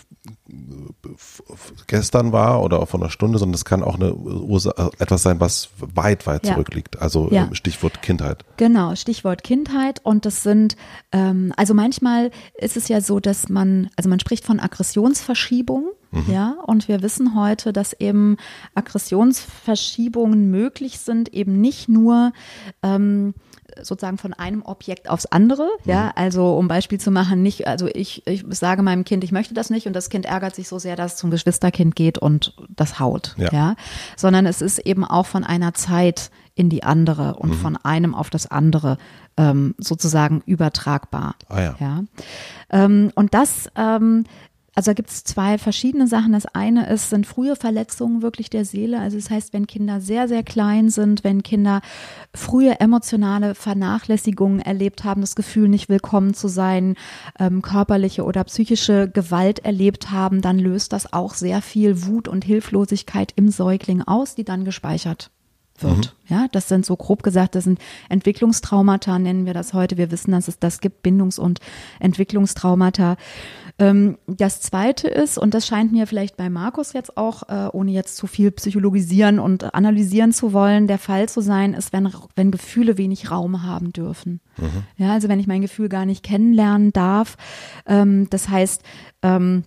gestern 1.87 2.33
war 2.33 2.63
oder 2.63 2.87
vor 2.87 3.01
einer 3.01 3.11
Stunde, 3.11 3.39
sondern 3.39 3.55
es 3.55 3.65
kann 3.65 3.83
auch 3.83 3.97
eine 3.97 4.15
Ursache, 4.15 4.91
etwas 4.99 5.23
sein, 5.23 5.41
was 5.41 5.71
weit, 5.79 6.27
weit 6.27 6.47
ja. 6.47 6.53
zurückliegt. 6.53 7.01
Also 7.01 7.29
ja. 7.31 7.49
Stichwort 7.53 8.03
Kindheit. 8.03 8.45
Genau, 8.57 8.95
Stichwort 8.95 9.45
Kindheit. 9.45 10.01
Und 10.05 10.27
das 10.27 10.43
sind, 10.43 10.77
ähm, 11.13 11.53
also 11.57 11.75
manchmal 11.75 12.31
ist 12.59 12.77
es 12.77 12.89
ja 12.89 13.01
so, 13.01 13.21
dass 13.21 13.49
man, 13.49 13.91
also 13.97 14.09
man 14.09 14.21
spricht 14.21 14.45
von 14.45 14.61
Aggressionsverschiebung. 14.61 15.91
Mhm. 16.13 16.33
Ja, 16.33 16.57
und 16.67 16.89
wir 16.89 17.03
wissen 17.03 17.35
heute, 17.35 17.73
dass 17.73 17.93
eben 17.93 18.37
Aggressionsverschiebungen 18.75 20.51
möglich 20.51 20.99
sind, 20.99 21.35
eben 21.35 21.61
nicht 21.61 21.89
nur 21.89 22.33
ähm, 22.83 23.35
sozusagen 23.83 24.19
von 24.19 24.33
einem 24.33 24.63
Objekt 24.63 25.09
aufs 25.11 25.27
andere. 25.27 25.69
Mhm. 25.85 25.91
Ja, 25.91 26.13
also 26.15 26.57
um 26.57 26.69
Beispiel 26.69 27.01
zu 27.01 27.11
machen, 27.11 27.43
nicht, 27.43 27.67
also 27.67 27.87
ich, 27.87 28.27
ich 28.27 28.45
sage 28.51 28.83
meinem 28.83 29.05
Kind, 29.05 29.25
ich 29.25 29.33
möchte 29.33 29.55
das 29.55 29.71
nicht 29.71 29.87
und 29.87 29.93
das 29.93 30.11
Kind 30.11 30.27
ärgert 30.27 30.55
sich 30.55 30.69
so 30.69 30.79
sehr, 30.79 30.97
dass 30.97 31.15
es 31.15 31.19
zum 31.19 31.31
Geschwisterkind 31.31 31.97
geht 31.97 32.19
und 32.19 32.55
das 32.69 32.99
haut. 33.01 33.35
Ja. 33.39 33.51
ja? 33.53 33.77
Sondern 34.17 34.47
es 34.47 34.63
ist 34.63 34.79
eben 34.79 35.05
auch 35.05 35.27
von 35.27 35.45
einer 35.45 35.75
Zeit 35.75 36.31
in 36.55 36.71
die 36.71 36.83
andere 36.83 37.35
und 37.35 37.51
mhm. 37.51 37.55
von 37.55 37.77
einem 37.77 38.15
auf 38.15 38.31
das 38.31 38.51
andere 38.51 38.97
ähm, 39.37 39.75
sozusagen 39.79 40.43
übertragbar. 40.47 41.35
Ah, 41.49 41.61
ja. 41.61 41.75
ja? 41.79 42.05
Ähm, 42.71 43.13
und 43.15 43.35
das 43.35 43.71
ähm, 43.77 44.25
also 44.77 44.91
da 44.91 44.93
gibt 44.93 45.09
es 45.09 45.25
zwei 45.25 45.57
verschiedene 45.57 46.07
Sachen. 46.07 46.33
Das 46.33 46.45
eine 46.45 46.91
ist, 46.91 47.09
sind 47.09 47.27
frühe 47.27 47.57
Verletzungen 47.57 48.21
wirklich 48.21 48.51
der 48.51 48.67
Seele. 48.67 49.01
Also 49.01 49.17
das 49.17 49.31
heißt, 49.31 49.55
wenn 49.55 49.67
Kinder 49.67 50.03
sehr, 50.03 50.29
sehr 50.29 50.43
klein 50.43 50.91
sind, 50.91 51.25
wenn 51.25 51.43
Kinder 51.43 51.81
frühe 52.35 52.79
emotionale 52.79 53.55
Vernachlässigungen 53.55 54.61
erlebt 54.61 55.03
haben, 55.03 55.23
das 55.23 55.35
Gefühl, 55.35 55.69
nicht 55.69 55.89
willkommen 55.89 56.35
zu 56.35 56.49
sein, 56.49 56.97
ähm, 57.39 57.63
körperliche 57.63 58.23
oder 58.25 58.45
psychische 58.45 59.09
Gewalt 59.09 59.61
erlebt 59.61 60.11
haben, 60.11 60.43
dann 60.43 60.59
löst 60.59 60.93
das 60.93 61.11
auch 61.11 61.33
sehr 61.33 61.63
viel 61.63 62.05
Wut 62.05 62.29
und 62.29 62.45
Hilflosigkeit 62.45 63.33
im 63.35 63.49
Säugling 63.49 64.03
aus, 64.03 64.35
die 64.35 64.45
dann 64.45 64.67
gespeichert 64.67 65.31
wird. 65.83 66.15
Mhm. 66.29 66.35
Ja, 66.35 66.47
das 66.53 66.69
sind 66.69 66.85
so 66.85 66.97
grob 66.97 67.23
gesagt, 67.23 67.55
das 67.55 67.65
sind 67.65 67.79
Entwicklungstraumata, 68.09 69.19
nennen 69.19 69.47
wir 69.47 69.55
das 69.55 69.73
heute. 69.73 69.97
Wir 69.97 70.11
wissen, 70.11 70.33
dass 70.33 70.49
es 70.49 70.59
das 70.59 70.81
gibt, 70.81 71.03
Bindungs- 71.03 71.39
und 71.39 71.61
Entwicklungstraumata. 72.01 73.17
Ähm, 73.79 74.17
das 74.27 74.61
zweite 74.63 75.09
ist, 75.09 75.37
und 75.37 75.53
das 75.53 75.67
scheint 75.67 75.93
mir 75.93 76.07
vielleicht 76.07 76.37
bei 76.37 76.49
Markus 76.49 76.95
jetzt 76.95 77.17
auch, 77.19 77.43
äh, 77.49 77.69
ohne 77.73 77.91
jetzt 77.91 78.17
zu 78.17 78.27
viel 78.27 78.51
psychologisieren 78.51 79.39
und 79.39 79.75
analysieren 79.75 80.33
zu 80.33 80.53
wollen, 80.55 80.87
der 80.87 80.99
Fall 80.99 81.29
zu 81.29 81.43
sein, 81.43 81.75
ist, 81.75 81.93
wenn, 81.93 82.11
wenn 82.37 82.51
Gefühle 82.51 82.97
wenig 82.97 83.31
Raum 83.31 83.63
haben 83.63 83.93
dürfen. 83.93 84.41
Mhm. 84.57 84.85
Ja, 84.97 85.13
also 85.13 85.29
wenn 85.29 85.41
ich 85.41 85.47
mein 85.47 85.61
Gefühl 85.61 85.91
gar 85.91 86.07
nicht 86.07 86.23
kennenlernen 86.23 86.93
darf. 86.93 87.37
Ähm, 87.87 88.31
das 88.31 88.49
heißt, 88.49 88.83
ähm, 89.23 89.65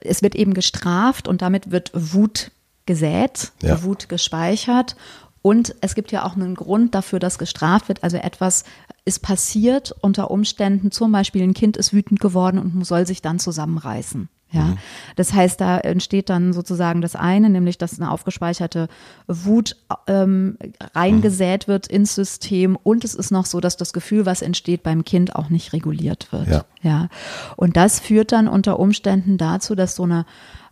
es 0.00 0.22
wird 0.22 0.34
eben 0.34 0.54
gestraft 0.54 1.28
und 1.28 1.42
damit 1.42 1.70
wird 1.70 1.90
Wut 1.92 2.52
gesät, 2.86 3.52
ja. 3.60 3.82
Wut 3.82 4.08
gespeichert. 4.08 4.96
Und 5.42 5.74
es 5.82 5.94
gibt 5.94 6.10
ja 6.10 6.24
auch 6.24 6.36
einen 6.36 6.54
Grund 6.54 6.94
dafür, 6.94 7.18
dass 7.18 7.38
gestraft 7.38 7.88
wird. 7.88 8.02
Also 8.02 8.16
etwas 8.16 8.64
ist 9.08 9.20
passiert 9.20 9.94
unter 10.02 10.30
Umständen, 10.30 10.92
zum 10.92 11.10
Beispiel 11.10 11.42
ein 11.42 11.54
Kind 11.54 11.78
ist 11.78 11.94
wütend 11.94 12.20
geworden 12.20 12.58
und 12.58 12.84
soll 12.84 13.06
sich 13.06 13.22
dann 13.22 13.38
zusammenreißen. 13.38 14.28
Ja, 14.50 14.62
mhm. 14.62 14.78
das 15.16 15.34
heißt, 15.34 15.60
da 15.60 15.78
entsteht 15.78 16.30
dann 16.30 16.54
sozusagen 16.54 17.02
das 17.02 17.16
eine, 17.16 17.50
nämlich 17.50 17.76
dass 17.76 18.00
eine 18.00 18.10
aufgespeicherte 18.10 18.88
Wut 19.26 19.76
ähm, 20.06 20.56
reingesät 20.94 21.68
wird 21.68 21.86
ins 21.86 22.14
System 22.14 22.76
und 22.82 23.04
es 23.04 23.14
ist 23.14 23.30
noch 23.30 23.44
so, 23.44 23.60
dass 23.60 23.76
das 23.76 23.92
Gefühl, 23.92 24.24
was 24.24 24.40
entsteht 24.40 24.82
beim 24.82 25.04
Kind, 25.04 25.36
auch 25.36 25.50
nicht 25.50 25.74
reguliert 25.74 26.32
wird. 26.32 26.48
Ja. 26.48 26.64
ja. 26.82 27.08
Und 27.56 27.76
das 27.76 28.00
führt 28.00 28.32
dann 28.32 28.48
unter 28.48 28.78
Umständen 28.78 29.36
dazu, 29.36 29.74
dass 29.74 29.96
so 29.96 30.04
eine 30.04 30.24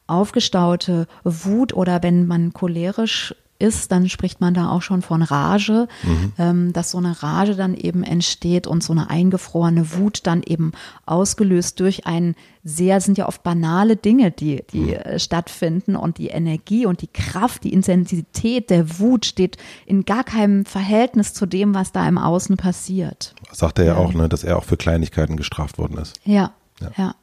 aufgestaute 0.07 1.07
Wut 1.25 1.75
oder 1.75 2.03
wenn 2.03 2.27
man 2.27 2.55
cholerisch 2.55 3.35
ist, 3.59 3.93
dann 3.93 4.09
spricht 4.09 4.41
man 4.41 4.55
da 4.55 4.71
auch 4.71 4.83
schon 4.83 5.03
von 5.03 5.23
Rage, 5.23 5.89
mhm. 6.03 6.33
ähm, 6.39 6.73
dass 6.73 6.91
so 6.91 6.99
eine 6.99 7.23
Rage 7.23 7.55
dann 7.55 7.75
eben 7.75 8.03
entsteht 8.03 8.67
und 8.67 8.83
so 8.83 8.93
eine 8.93 9.11
eingefrorene 9.11 9.93
Wut 9.95 10.21
dann 10.25 10.43
eben 10.43 10.73
ausgelöst 11.07 11.81
durch 11.81 12.07
ein 12.07 12.35
sehr, 12.63 13.01
sind 13.01 13.17
ja 13.17 13.29
oft 13.29 13.43
banale 13.43 13.97
Dinge, 13.97 14.31
die, 14.31 14.65
die 14.73 14.79
mhm. 14.81 14.93
Äh, 14.93 15.19
stattfinden 15.19 15.97
und 15.97 16.19
die 16.19 16.29
Energie 16.29 16.87
und 16.87 17.01
die 17.01 17.07
Kraft, 17.07 17.65
die 17.65 17.73
Intensität 17.73 18.71
der 18.71 18.99
Wut 18.99 19.25
steht 19.25 19.57
in 19.87 20.05
gar 20.05 20.25
keinem 20.25 20.65
Verhältnis 20.65 21.33
zu 21.33 21.47
dem, 21.47 21.75
was 21.75 21.93
da 21.93 22.07
im 22.09 22.19
Außen 22.19 22.57
passiert. 22.57 23.35
Sagt 23.53 23.79
er 23.79 23.85
ja, 23.85 23.93
ja 23.95 23.99
auch, 23.99 24.13
ne, 24.15 24.29
dass 24.29 24.45
er 24.45 24.59
auch 24.59 24.65
für 24.65 24.77
Kleinigkeiten 24.77 25.37
gestraft 25.37 25.79
worden 25.79 25.99
ist. 25.99 26.21
Ja, 26.25 26.53
ja. 26.81 26.91
ja. 26.97 27.15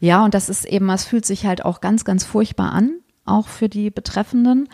Ja, 0.00 0.24
und 0.24 0.34
das 0.34 0.48
ist 0.48 0.64
eben, 0.64 0.90
es 0.90 1.04
fühlt 1.04 1.24
sich 1.24 1.46
halt 1.46 1.64
auch 1.64 1.80
ganz, 1.80 2.04
ganz 2.04 2.24
furchtbar 2.24 2.72
an, 2.72 2.90
auch 3.24 3.46
für 3.46 3.68
die 3.68 3.88
Betreffenden. 3.88 4.68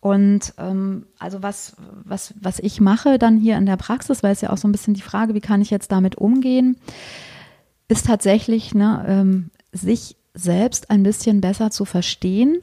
Und 0.00 0.54
ähm, 0.58 1.06
also 1.18 1.42
was, 1.42 1.76
was, 2.04 2.34
was 2.40 2.58
ich 2.60 2.80
mache 2.80 3.18
dann 3.18 3.38
hier 3.38 3.56
in 3.56 3.66
der 3.66 3.76
Praxis, 3.76 4.22
weil 4.22 4.32
es 4.32 4.40
ja 4.40 4.50
auch 4.50 4.58
so 4.58 4.68
ein 4.68 4.72
bisschen 4.72 4.94
die 4.94 5.02
Frage, 5.02 5.34
wie 5.34 5.40
kann 5.40 5.62
ich 5.62 5.70
jetzt 5.70 5.90
damit 5.90 6.16
umgehen, 6.16 6.76
ist 7.88 8.06
tatsächlich, 8.06 8.74
ne, 8.74 9.04
ähm, 9.08 9.50
sich 9.72 10.16
selbst 10.34 10.90
ein 10.90 11.02
bisschen 11.02 11.40
besser 11.40 11.70
zu 11.70 11.84
verstehen. 11.84 12.62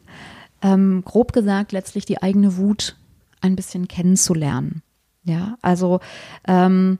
Ähm, 0.61 1.03
grob 1.03 1.33
gesagt, 1.33 1.71
letztlich 1.71 2.05
die 2.05 2.21
eigene 2.21 2.57
Wut 2.57 2.95
ein 3.41 3.55
bisschen 3.55 3.87
kennenzulernen. 3.87 4.81
Ja, 5.25 5.57
also 5.61 5.99
ähm, 6.47 6.99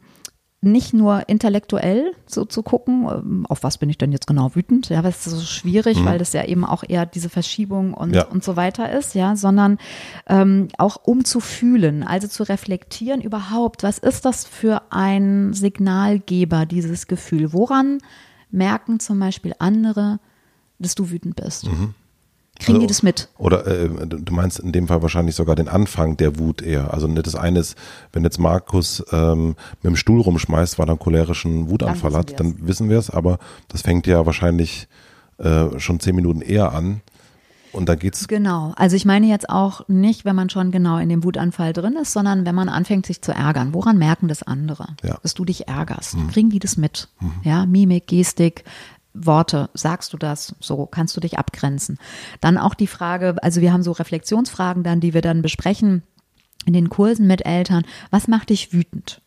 nicht 0.64 0.94
nur 0.94 1.28
intellektuell 1.28 2.14
so 2.26 2.46
zu 2.46 2.64
gucken, 2.64 3.08
ähm, 3.10 3.46
auf 3.48 3.64
was 3.64 3.78
bin 3.78 3.90
ich 3.90 3.98
denn 3.98 4.12
jetzt 4.12 4.28
genau 4.28 4.56
wütend, 4.56 4.90
ja, 4.90 5.00
aber 5.00 5.10
es 5.10 5.28
ist 5.28 5.34
so 5.34 5.42
schwierig, 5.42 6.00
mhm. 6.00 6.06
weil 6.06 6.18
das 6.20 6.34
ja 6.34 6.46
eben 6.46 6.66
auch 6.66 6.84
eher 6.88 7.06
diese 7.06 7.30
Verschiebung 7.30 7.94
und, 7.94 8.16
ja. 8.16 8.26
und 8.26 8.44
so 8.44 8.56
weiter 8.56 8.92
ist, 8.92 9.16
ja, 9.16 9.36
sondern 9.36 9.78
ähm, 10.28 10.70
auch 10.78 10.98
um 11.04 11.26
zu 11.26 11.40
fühlen, 11.40 12.04
also 12.04 12.28
zu 12.28 12.44
reflektieren 12.44 13.22
überhaupt, 13.22 13.84
was 13.84 13.98
ist 13.98 14.26
das 14.26 14.46
für 14.46 14.82
ein 14.90 15.54
Signalgeber, 15.54 16.66
dieses 16.66 17.08
Gefühl? 17.08 17.54
Woran 17.54 18.00
merken 18.50 19.00
zum 19.00 19.20
Beispiel 19.20 19.54
andere, 19.60 20.20
dass 20.80 20.96
du 20.96 21.10
wütend 21.10 21.36
bist? 21.36 21.66
Kriegen 22.60 22.80
die 22.80 22.86
Also- 22.86 22.88
das 22.88 23.04
mit? 23.04 23.30
Oder 23.38 23.66
äh, 23.66 23.90
du 24.08 24.34
meinst 24.34 24.60
in 24.60 24.72
dem 24.72 24.88
Fall 24.88 25.02
wahrscheinlich 25.02 25.36
sogar 25.36 25.56
den 25.56 25.68
Anfang 25.68 26.18
der 26.18 26.38
Wut 26.40 26.62
eher. 26.62 26.94
Also 26.94 27.08
nicht 27.08 27.26
das 27.26 27.36
eine 27.36 27.60
ist, 27.60 27.76
wenn 28.12 28.24
jetzt 28.24 28.40
Markus 28.40 29.04
ähm, 29.12 29.56
mit 29.82 29.86
dem 29.92 29.96
Stuhl 29.96 30.22
rumschmeißt, 30.22 30.78
weil 30.78 30.88
er 30.88 30.92
einen 30.92 31.00
cholerischen 31.00 31.70
Wutanfall 31.70 32.12
Dann 32.12 32.20
hat, 32.20 32.40
dann 32.40 32.56
wissen 32.68 32.90
wir 32.90 33.00
es, 33.00 33.10
aber 33.10 33.40
das 33.70 33.82
fängt 33.82 34.06
ja 34.08 34.26
wahrscheinlich 34.26 34.88
äh, 35.40 35.80
schon 35.80 36.00
zehn 36.00 36.16
Minuten 36.16 36.42
eher 36.42 36.72
an. 36.74 37.02
Und 37.72 37.90
dann 37.90 37.98
geht's 37.98 38.28
Genau. 38.28 38.72
Also 38.76 38.96
ich 38.96 39.04
meine 39.04 39.26
jetzt 39.26 39.50
auch 39.50 39.88
nicht, 39.90 40.26
wenn 40.26 40.36
man 40.36 40.52
schon 40.52 40.70
genau 40.70 41.00
in 41.00 41.10
dem 41.10 41.24
Wutanfall 41.24 41.74
drin 41.74 41.96
ist, 42.00 42.14
sondern 42.14 42.46
wenn 42.46 42.54
man 42.54 42.70
anfängt, 42.70 43.08
sich 43.08 43.24
zu 43.24 43.32
ärgern. 43.32 43.74
Woran 43.74 43.98
merken 43.98 44.28
das 44.28 44.44
andere? 44.44 44.90
Ja. 45.04 45.18
Dass 45.24 45.34
du 45.34 45.44
dich 45.44 45.68
ärgerst. 45.68 46.16
Kriegen 46.32 46.52
die 46.52 46.60
das 46.60 46.78
mit? 46.78 47.08
Ja, 47.42 47.66
Mimik, 47.66 48.06
Gestik, 48.06 48.64
Worte. 49.14 49.70
Sagst 49.74 50.14
du 50.14 50.18
das? 50.18 50.56
So 50.60 50.86
kannst 50.86 51.16
du 51.16 51.22
dich 51.22 51.38
abgrenzen. 51.38 51.98
Dann 52.42 52.58
auch 52.58 52.74
die 52.74 52.88
Frage, 52.88 53.36
also 53.42 53.62
wir 53.62 53.74
haben 53.74 53.84
so 53.84 53.92
Reflexionsfragen 53.92 54.84
dann, 54.84 55.00
die 55.00 55.14
wir 55.14 55.22
dann 55.22 55.42
besprechen 55.42 56.04
in 56.66 56.74
den 56.74 56.90
Kursen 56.90 57.28
mit 57.28 57.46
Eltern. 57.46 57.84
Was 58.10 58.28
macht 58.28 58.50
dich 58.50 58.74
wütend? 58.74 59.22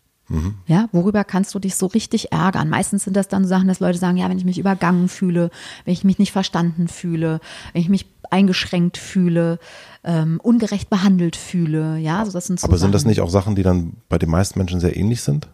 Ja, 0.66 0.88
worüber 0.90 1.22
kannst 1.22 1.54
du 1.54 1.60
dich 1.60 1.76
so 1.76 1.86
richtig 1.86 2.32
ärgern? 2.32 2.68
Meistens 2.68 3.04
sind 3.04 3.14
das 3.14 3.28
dann 3.28 3.44
so 3.44 3.48
Sachen, 3.48 3.68
dass 3.68 3.78
Leute 3.78 3.96
sagen, 3.96 4.16
ja, 4.16 4.28
wenn 4.28 4.38
ich 4.38 4.44
mich 4.44 4.58
übergangen 4.58 5.08
fühle, 5.08 5.50
wenn 5.84 5.92
ich 5.92 6.02
mich 6.02 6.18
nicht 6.18 6.32
verstanden 6.32 6.88
fühle, 6.88 7.38
wenn 7.72 7.82
ich 7.82 7.88
mich 7.88 8.06
eingeschränkt 8.28 8.98
fühle, 8.98 9.60
ähm, 10.02 10.40
ungerecht 10.42 10.90
behandelt 10.90 11.36
fühle, 11.36 11.98
ja, 11.98 12.18
also 12.18 12.32
das 12.32 12.46
sind 12.46 12.58
so 12.58 12.66
aber 12.66 12.76
sind 12.76 12.92
das 12.92 13.02
Sachen. 13.02 13.10
nicht 13.10 13.20
auch 13.20 13.30
Sachen, 13.30 13.54
die 13.54 13.62
dann 13.62 13.98
bei 14.08 14.18
den 14.18 14.28
meisten 14.28 14.58
Menschen 14.58 14.80
sehr 14.80 14.96
ähnlich 14.96 15.22
sind? 15.22 15.46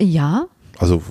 Ja, 0.00 0.46
Also 0.80 1.02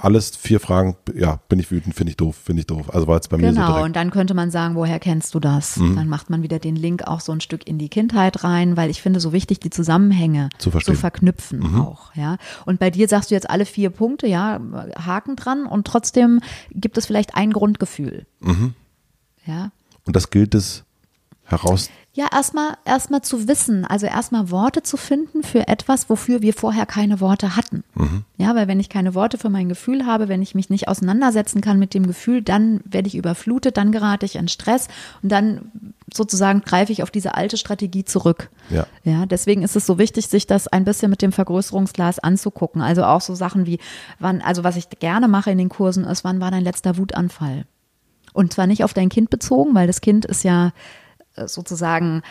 alles 0.00 0.36
vier 0.36 0.60
Fragen, 0.60 0.96
ja, 1.16 1.40
bin 1.48 1.58
ich 1.58 1.72
wütend, 1.72 1.96
finde 1.96 2.10
ich 2.12 2.16
doof, 2.16 2.36
finde 2.36 2.60
ich 2.60 2.68
doof. 2.68 2.94
Also 2.94 3.08
war 3.08 3.16
jetzt 3.16 3.28
bei 3.28 3.38
mir 3.38 3.52
so 3.52 3.60
genau. 3.60 3.82
Und 3.82 3.96
dann 3.96 4.12
könnte 4.12 4.34
man 4.34 4.52
sagen, 4.52 4.76
woher 4.76 5.00
kennst 5.00 5.34
du 5.34 5.40
das? 5.40 5.74
Dann 5.74 6.08
macht 6.08 6.30
man 6.30 6.44
wieder 6.44 6.60
den 6.60 6.76
Link 6.76 7.02
auch 7.08 7.18
so 7.18 7.32
ein 7.32 7.40
Stück 7.40 7.66
in 7.66 7.76
die 7.76 7.88
Kindheit 7.88 8.44
rein, 8.44 8.76
weil 8.76 8.88
ich 8.88 9.02
finde 9.02 9.18
so 9.18 9.32
wichtig, 9.32 9.58
die 9.58 9.70
Zusammenhänge 9.70 10.48
Zu 10.58 10.70
verstehen. 10.70 10.94
verknüpfen 10.94 11.80
auch, 11.80 12.14
ja. 12.14 12.36
Und 12.66 12.78
bei 12.78 12.90
dir 12.90 13.08
sagst 13.08 13.32
du 13.32 13.34
jetzt 13.34 13.50
alle 13.50 13.66
vier 13.66 13.90
Punkte, 13.90 14.28
ja, 14.28 14.60
Haken 14.96 15.34
dran 15.34 15.66
und 15.66 15.88
trotzdem 15.88 16.38
gibt 16.70 16.96
es 16.96 17.06
vielleicht 17.06 17.34
ein 17.34 17.52
Grundgefühl. 17.52 18.26
Ja. 19.44 19.72
Und 20.06 20.14
das 20.14 20.30
gilt 20.30 20.54
es 20.54 20.84
heraus. 21.42 21.90
Ja, 22.20 22.28
erstmal 22.30 22.76
erstmal 22.84 23.22
zu 23.22 23.48
wissen, 23.48 23.86
also 23.86 24.04
erstmal 24.04 24.50
Worte 24.50 24.82
zu 24.82 24.98
finden 24.98 25.42
für 25.42 25.68
etwas, 25.68 26.10
wofür 26.10 26.42
wir 26.42 26.52
vorher 26.52 26.84
keine 26.84 27.18
Worte 27.18 27.56
hatten. 27.56 27.82
Ja, 28.36 28.54
weil 28.54 28.68
wenn 28.68 28.78
ich 28.78 28.90
keine 28.90 29.14
Worte 29.14 29.38
für 29.38 29.48
mein 29.48 29.70
Gefühl 29.70 30.04
habe, 30.04 30.28
wenn 30.28 30.42
ich 30.42 30.54
mich 30.54 30.68
nicht 30.68 30.86
auseinandersetzen 30.86 31.62
kann 31.62 31.78
mit 31.78 31.94
dem 31.94 32.06
Gefühl, 32.06 32.42
dann 32.42 32.82
werde 32.84 33.08
ich 33.08 33.14
überflutet, 33.14 33.78
dann 33.78 33.90
gerate 33.90 34.26
ich 34.26 34.36
in 34.36 34.48
Stress 34.48 34.88
und 35.22 35.32
dann 35.32 35.72
sozusagen 36.12 36.60
greife 36.60 36.92
ich 36.92 37.02
auf 37.02 37.10
diese 37.10 37.36
alte 37.36 37.56
Strategie 37.56 38.04
zurück. 38.04 38.50
Ja. 38.68 38.86
Ja, 39.02 39.24
deswegen 39.24 39.62
ist 39.62 39.74
es 39.74 39.86
so 39.86 39.96
wichtig, 39.96 40.28
sich 40.28 40.46
das 40.46 40.68
ein 40.68 40.84
bisschen 40.84 41.08
mit 41.08 41.22
dem 41.22 41.32
Vergrößerungsglas 41.32 42.18
anzugucken. 42.18 42.82
Also 42.82 43.02
auch 43.02 43.22
so 43.22 43.34
Sachen 43.34 43.64
wie, 43.64 43.78
wann, 44.18 44.42
also 44.42 44.62
was 44.62 44.76
ich 44.76 44.90
gerne 44.90 45.26
mache 45.26 45.52
in 45.52 45.56
den 45.56 45.70
Kursen 45.70 46.04
ist, 46.04 46.22
wann 46.22 46.38
war 46.42 46.50
dein 46.50 46.64
letzter 46.64 46.98
Wutanfall? 46.98 47.64
Und 48.34 48.52
zwar 48.52 48.66
nicht 48.66 48.84
auf 48.84 48.92
dein 48.92 49.08
Kind 49.08 49.30
bezogen, 49.30 49.74
weil 49.74 49.86
das 49.86 50.02
Kind 50.02 50.26
ist 50.26 50.44
ja 50.44 50.72
sozusagen 51.36 52.22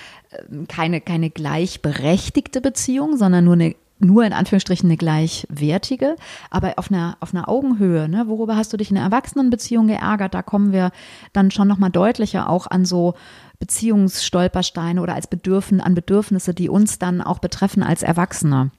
ähm, 0.52 0.68
keine, 0.68 1.02
keine 1.02 1.30
gleichberechtigte 1.30 2.62
Beziehung, 2.62 3.18
sondern 3.18 3.46
nur 3.46 3.54
eine 3.54 3.76
nur 4.02 4.24
in 4.24 4.32
Anführungsstrichen 4.32 4.88
eine 4.88 4.96
gleichwertige, 4.96 6.16
aber 6.50 6.76
auf 6.78 6.90
einer, 6.90 7.18
auf 7.20 7.34
einer 7.34 7.50
Augenhöhe. 7.50 8.08
Ne? 8.08 8.30
Worüber 8.30 8.56
hast 8.56 8.72
du 8.72 8.78
dich 8.78 8.92
in 8.92 8.96
einer 8.96 9.08
Erwachsenenbeziehung 9.08 9.88
geärgert? 9.88 10.34
Da 10.34 10.42
kommen 10.42 10.72
wir 10.72 10.92
dann 11.34 11.52
schon 11.52 11.68
nochmal 11.68 11.90
deutlicher 11.90 12.48
auch 12.50 12.66
an 12.68 12.86
so 12.86 13.16
Beziehungsstolpersteine 13.60 15.02
oder 15.02 15.16
als 15.16 15.28
Bedürfen, 15.28 15.82
an 15.82 15.96
Bedürfnisse, 15.96 16.54
die 16.54 16.70
uns 16.70 16.98
dann 16.98 17.22
auch 17.22 17.40
betreffen 17.40 17.84
als 17.84 18.02
Erwachsene. 18.02 18.72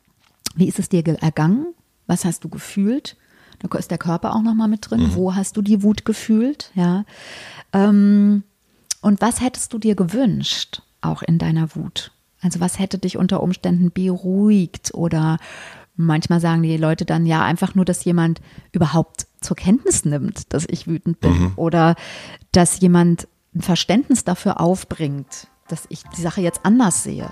Wie 0.54 0.68
ist 0.68 0.78
es 0.78 0.88
dir 0.88 1.02
ge- 1.02 1.18
ergangen? 1.20 1.66
Was 2.06 2.24
hast 2.24 2.44
du 2.44 2.48
gefühlt? 2.48 3.18
Da 3.58 3.78
ist 3.78 3.90
der 3.90 3.98
Körper 3.98 4.34
auch 4.34 4.42
nochmal 4.42 4.68
mit 4.68 4.90
drin. 4.90 5.10
Wo 5.14 5.34
hast 5.34 5.54
du 5.56 5.60
die 5.60 5.82
Wut 5.82 6.06
gefühlt? 6.06 6.70
Ja. 6.74 7.04
Ähm, 7.74 8.42
und 9.00 9.20
was 9.20 9.40
hättest 9.40 9.72
du 9.72 9.78
dir 9.78 9.94
gewünscht, 9.94 10.82
auch 11.00 11.22
in 11.22 11.38
deiner 11.38 11.74
Wut? 11.74 12.12
Also 12.40 12.60
was 12.60 12.78
hätte 12.78 12.98
dich 12.98 13.16
unter 13.16 13.42
Umständen 13.42 13.90
beruhigt 13.90 14.94
oder 14.94 15.38
manchmal 15.96 16.40
sagen 16.40 16.62
die 16.62 16.76
Leute 16.76 17.04
dann 17.04 17.26
ja 17.26 17.44
einfach 17.44 17.74
nur, 17.74 17.84
dass 17.84 18.04
jemand 18.04 18.40
überhaupt 18.72 19.26
zur 19.40 19.56
Kenntnis 19.56 20.04
nimmt, 20.04 20.52
dass 20.52 20.66
ich 20.68 20.86
wütend 20.86 21.20
bin 21.20 21.52
oder 21.56 21.94
dass 22.52 22.80
jemand 22.80 23.28
ein 23.54 23.62
Verständnis 23.62 24.24
dafür 24.24 24.60
aufbringt, 24.60 25.48
dass 25.68 25.86
ich 25.88 26.02
die 26.16 26.22
Sache 26.22 26.40
jetzt 26.40 26.64
anders 26.64 27.02
sehe. 27.02 27.28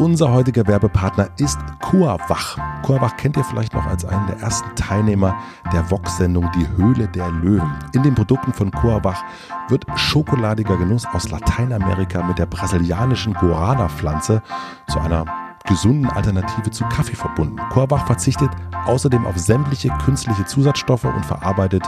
Unser 0.00 0.30
heutiger 0.30 0.64
Werbepartner 0.68 1.28
ist 1.38 1.58
Kurwach. 1.80 2.56
Kurwach 2.82 3.16
kennt 3.16 3.36
ihr 3.36 3.42
vielleicht 3.42 3.74
noch 3.74 3.84
als 3.84 4.04
einen 4.04 4.28
der 4.28 4.38
ersten 4.38 4.72
Teilnehmer 4.76 5.36
der 5.72 5.90
Vox-Sendung 5.90 6.48
Die 6.54 6.68
Höhle 6.76 7.08
der 7.08 7.28
Löwen. 7.30 7.74
In 7.94 8.04
den 8.04 8.14
Produkten 8.14 8.52
von 8.52 8.70
Kurwach 8.70 9.24
wird 9.68 9.84
schokoladiger 9.96 10.76
Genuss 10.76 11.04
aus 11.12 11.30
Lateinamerika 11.30 12.22
mit 12.22 12.38
der 12.38 12.46
brasilianischen 12.46 13.34
Guarana-Pflanze 13.34 14.40
zu 14.86 15.00
einer 15.00 15.47
gesunden 15.68 16.10
Alternative 16.10 16.70
zu 16.70 16.84
Kaffee 16.86 17.14
verbunden. 17.14 17.56
Kurwach 17.70 18.06
verzichtet 18.06 18.50
außerdem 18.86 19.26
auf 19.26 19.38
sämtliche 19.38 19.90
künstliche 20.04 20.44
Zusatzstoffe 20.46 21.04
und 21.04 21.24
verarbeitet 21.24 21.84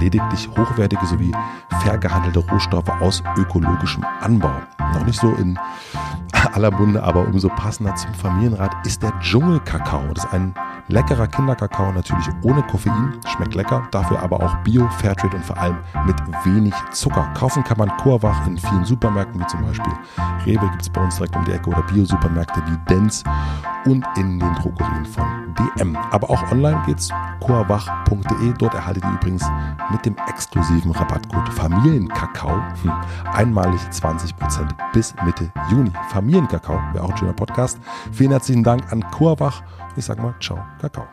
lediglich 0.00 0.48
hochwertige 0.48 1.04
sowie 1.06 1.32
fair 1.82 1.98
gehandelte 1.98 2.40
Rohstoffe 2.40 2.88
aus 3.00 3.22
ökologischem 3.36 4.04
Anbau. 4.20 4.52
Noch 4.94 5.04
nicht 5.04 5.20
so 5.20 5.32
in 5.34 5.58
aller 6.54 6.70
Munde, 6.70 7.02
aber 7.02 7.26
umso 7.26 7.48
passender 7.48 7.94
zum 7.94 8.14
Familienrat 8.14 8.74
ist 8.86 9.02
der 9.02 9.12
Dschungelkakao. 9.20 10.02
Das 10.14 10.24
ist 10.24 10.32
ein 10.32 10.54
leckerer 10.88 11.26
Kinderkakao, 11.26 11.92
natürlich 11.92 12.28
ohne 12.42 12.62
Koffein, 12.62 13.14
schmeckt 13.26 13.54
lecker, 13.54 13.86
dafür 13.90 14.20
aber 14.20 14.42
auch 14.42 14.54
Bio, 14.58 14.88
Fairtrade 14.98 15.36
und 15.36 15.44
vor 15.44 15.58
allem 15.58 15.76
mit 16.06 16.16
wenig 16.44 16.74
Zucker. 16.92 17.28
Kaufen 17.34 17.62
kann 17.64 17.78
man 17.78 17.88
Kurwach 17.98 18.46
in 18.46 18.56
vielen 18.56 18.84
Supermärkten, 18.84 19.40
wie 19.40 19.46
zum 19.46 19.62
Beispiel 19.62 19.92
Rewe 20.46 20.68
gibt 20.70 20.82
es 20.82 20.88
bei 20.88 21.02
uns 21.02 21.16
direkt 21.16 21.36
um 21.36 21.44
die 21.44 21.52
Ecke 21.52 21.70
oder 21.70 21.82
Bio-Supermärkte 21.82 22.62
wie 22.66 22.94
Dents 23.18 23.24
und 23.86 24.04
in 24.16 24.38
den 24.38 24.54
Drogerien 24.54 25.06
von 25.06 25.54
DM. 25.76 25.96
Aber 25.96 26.30
auch 26.30 26.50
online 26.50 26.82
geht's 26.86 27.08
kurwach.de. 27.40 28.54
Dort 28.58 28.74
erhaltet 28.74 29.04
ihr 29.04 29.12
übrigens 29.12 29.44
mit 29.90 30.04
dem 30.04 30.16
exklusiven 30.28 30.90
Rabattcode 30.90 31.48
Familienkakao 31.50 32.62
hm, 32.82 32.92
einmalig 33.32 33.80
20% 33.80 34.68
bis 34.92 35.14
Mitte 35.24 35.52
Juni. 35.70 35.90
Familienkakao 36.10 36.80
wäre 36.92 37.04
auch 37.04 37.10
ein 37.10 37.16
schöner 37.16 37.32
Podcast. 37.32 37.78
Vielen 38.12 38.30
herzlichen 38.30 38.64
Dank 38.64 38.92
an 38.92 39.02
Kurwach. 39.10 39.62
Ich 39.96 40.04
sag 40.04 40.18
mal, 40.22 40.34
ciao, 40.40 40.58
Kakao. 40.80 41.06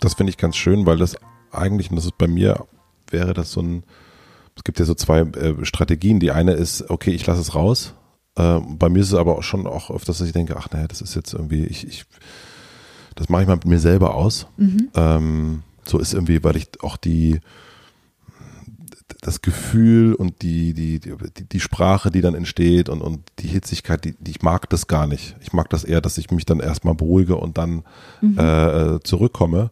Das 0.00 0.14
finde 0.14 0.30
ich 0.30 0.36
ganz 0.36 0.56
schön, 0.56 0.86
weil 0.86 0.98
das 0.98 1.16
eigentlich, 1.52 1.90
und 1.90 1.96
das 1.96 2.04
ist 2.06 2.18
bei 2.18 2.28
mir, 2.28 2.66
wäre 3.10 3.34
das 3.34 3.52
so 3.52 3.60
ein, 3.60 3.84
es 4.56 4.64
gibt 4.64 4.78
ja 4.78 4.84
so 4.84 4.94
zwei 4.94 5.20
äh, 5.20 5.64
Strategien. 5.64 6.18
Die 6.18 6.32
eine 6.32 6.52
ist, 6.52 6.90
okay, 6.90 7.10
ich 7.10 7.26
lasse 7.26 7.40
es 7.40 7.54
raus. 7.54 7.94
Äh, 8.36 8.60
bei 8.60 8.88
mir 8.88 9.00
ist 9.00 9.08
es 9.08 9.14
aber 9.14 9.38
auch 9.38 9.42
schon 9.42 9.66
auch 9.66 9.90
öfters, 9.90 10.18
dass 10.18 10.26
ich 10.26 10.32
denke, 10.32 10.56
ach 10.56 10.70
naja, 10.70 10.86
das 10.86 11.00
ist 11.00 11.14
jetzt 11.14 11.32
irgendwie, 11.32 11.64
ich, 11.64 11.86
ich 11.86 12.04
das 13.14 13.28
mache 13.28 13.42
ich 13.42 13.48
mal 13.48 13.56
mit 13.56 13.66
mir 13.66 13.78
selber 13.78 14.14
aus. 14.14 14.46
Ähm, 14.94 15.62
so 15.84 15.98
ist 15.98 16.14
irgendwie, 16.14 16.44
weil 16.44 16.56
ich 16.56 16.68
auch 16.82 16.96
die 16.96 17.40
das 19.22 19.40
Gefühl 19.40 20.14
und 20.14 20.42
die, 20.42 20.74
die, 20.74 21.00
die, 21.00 21.14
die 21.50 21.60
Sprache, 21.60 22.10
die 22.10 22.20
dann 22.20 22.34
entsteht 22.34 22.88
und, 22.88 23.00
und 23.00 23.20
die 23.38 23.48
Hitzigkeit, 23.48 24.04
die, 24.04 24.14
die, 24.18 24.32
ich 24.32 24.42
mag 24.42 24.68
das 24.70 24.86
gar 24.86 25.06
nicht. 25.06 25.36
Ich 25.40 25.52
mag 25.52 25.70
das 25.70 25.84
eher, 25.84 26.00
dass 26.00 26.18
ich 26.18 26.30
mich 26.30 26.44
dann 26.44 26.60
erstmal 26.60 26.94
beruhige 26.94 27.36
und 27.36 27.56
dann 27.58 27.82
äh, 28.36 29.00
zurückkomme 29.02 29.70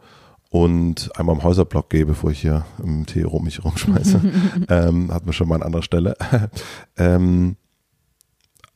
und 0.50 1.10
einmal 1.18 1.36
im 1.36 1.42
Häuserblock 1.42 1.90
gehe, 1.90 2.06
bevor 2.06 2.30
ich 2.30 2.40
hier 2.40 2.64
im 2.82 3.06
Tee 3.06 3.22
rum 3.22 3.44
mich 3.44 3.64
rumschmeiße. 3.64 4.20
ähm, 4.68 5.12
hat 5.12 5.24
man 5.24 5.32
schon 5.32 5.48
mal 5.48 5.56
an 5.56 5.62
anderer 5.62 5.82
Stelle. 5.82 6.16
ähm, 6.96 7.56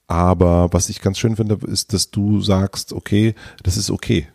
aber 0.08 0.72
was 0.72 0.88
ich 0.88 1.00
ganz 1.00 1.18
schön 1.18 1.36
finde, 1.36 1.58
ist, 1.66 1.92
dass 1.92 2.10
du 2.10 2.40
sagst, 2.40 2.92
okay, 2.92 3.34
das 3.62 3.76
ist 3.76 3.90
okay. 3.90 4.26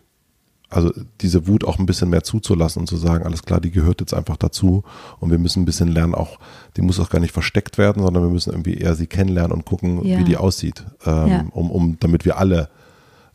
Also 0.69 0.91
diese 1.21 1.45
Wut 1.47 1.65
auch 1.65 1.77
ein 1.77 1.85
bisschen 1.85 2.09
mehr 2.09 2.23
zuzulassen 2.23 2.79
und 2.81 2.87
zu 2.87 2.97
sagen, 2.97 3.25
alles 3.25 3.43
klar, 3.43 3.59
die 3.61 3.69
gehört 3.69 3.99
jetzt 3.99 4.13
einfach 4.13 4.37
dazu 4.37 4.83
und 5.19 5.29
wir 5.29 5.37
müssen 5.37 5.61
ein 5.61 5.65
bisschen 5.65 5.89
lernen, 5.89 6.15
auch, 6.15 6.39
die 6.77 6.81
muss 6.81 6.99
auch 6.99 7.09
gar 7.11 7.19
nicht 7.19 7.31
versteckt 7.33 7.77
werden, 7.77 8.01
sondern 8.01 8.23
wir 8.23 8.29
müssen 8.31 8.51
irgendwie 8.51 8.75
eher 8.75 8.95
sie 8.95 9.05
kennenlernen 9.05 9.51
und 9.51 9.65
gucken, 9.65 10.03
Ja. 10.03 10.17
wie 10.17 10.23
die 10.23 10.37
aussieht, 10.37 10.83
ähm, 11.05 11.27
Ja. 11.27 11.45
um, 11.51 11.69
um, 11.69 11.97
damit 11.99 12.25
wir 12.25 12.37
alle, 12.37 12.69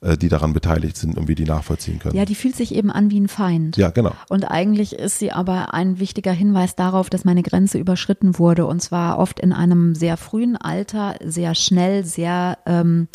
die 0.00 0.28
daran 0.28 0.52
beteiligt 0.52 0.96
sind, 0.96 1.16
irgendwie 1.16 1.34
die 1.34 1.44
nachvollziehen 1.44 1.98
können. 1.98 2.16
Ja, 2.16 2.24
die 2.24 2.34
fühlt 2.34 2.54
sich 2.54 2.74
eben 2.74 2.90
an 2.90 3.10
wie 3.10 3.20
ein 3.20 3.28
Feind. 3.28 3.76
Ja, 3.76 3.90
genau. 3.90 4.12
Und 4.28 4.44
eigentlich 4.44 4.92
ist 4.92 5.18
sie 5.18 5.32
aber 5.32 5.74
ein 5.74 5.98
wichtiger 5.98 6.32
Hinweis 6.32 6.76
darauf, 6.76 7.10
dass 7.10 7.24
meine 7.24 7.42
Grenze 7.42 7.78
überschritten 7.78 8.38
wurde. 8.38 8.66
Und 8.66 8.80
zwar 8.80 9.18
oft 9.18 9.40
in 9.40 9.52
einem 9.52 9.94
sehr 9.94 10.16
frühen 10.16 10.56
Alter, 10.56 11.16
sehr 11.24 11.54
schnell, 11.54 12.04
sehr 12.04 12.58
ähm, 12.66 13.08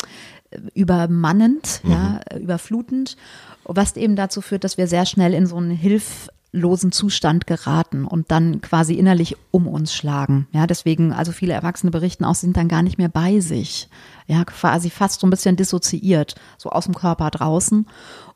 übermannend, 0.74 1.80
ja, 1.84 2.20
überflutend. 2.38 3.16
Was 3.64 3.96
eben 3.96 4.14
dazu 4.14 4.42
führt, 4.42 4.64
dass 4.64 4.76
wir 4.76 4.86
sehr 4.86 5.06
schnell 5.06 5.32
in 5.32 5.46
so 5.46 5.56
einen 5.56 5.70
Hilf, 5.70 6.28
losen 6.54 6.92
Zustand 6.92 7.48
geraten 7.48 8.04
und 8.04 8.30
dann 8.30 8.60
quasi 8.60 8.94
innerlich 8.94 9.36
um 9.50 9.66
uns 9.66 9.92
schlagen. 9.92 10.46
Ja, 10.52 10.68
deswegen, 10.68 11.12
also 11.12 11.32
viele 11.32 11.52
Erwachsene 11.52 11.90
berichten 11.90 12.24
auch, 12.24 12.36
sind 12.36 12.56
dann 12.56 12.68
gar 12.68 12.82
nicht 12.82 12.96
mehr 12.96 13.08
bei 13.08 13.40
sich. 13.40 13.88
Ja, 14.26 14.44
quasi 14.44 14.88
fast 14.88 15.20
so 15.20 15.26
ein 15.26 15.30
bisschen 15.30 15.56
dissoziiert, 15.56 16.36
so 16.56 16.70
aus 16.70 16.84
dem 16.84 16.94
Körper 16.94 17.30
draußen 17.30 17.86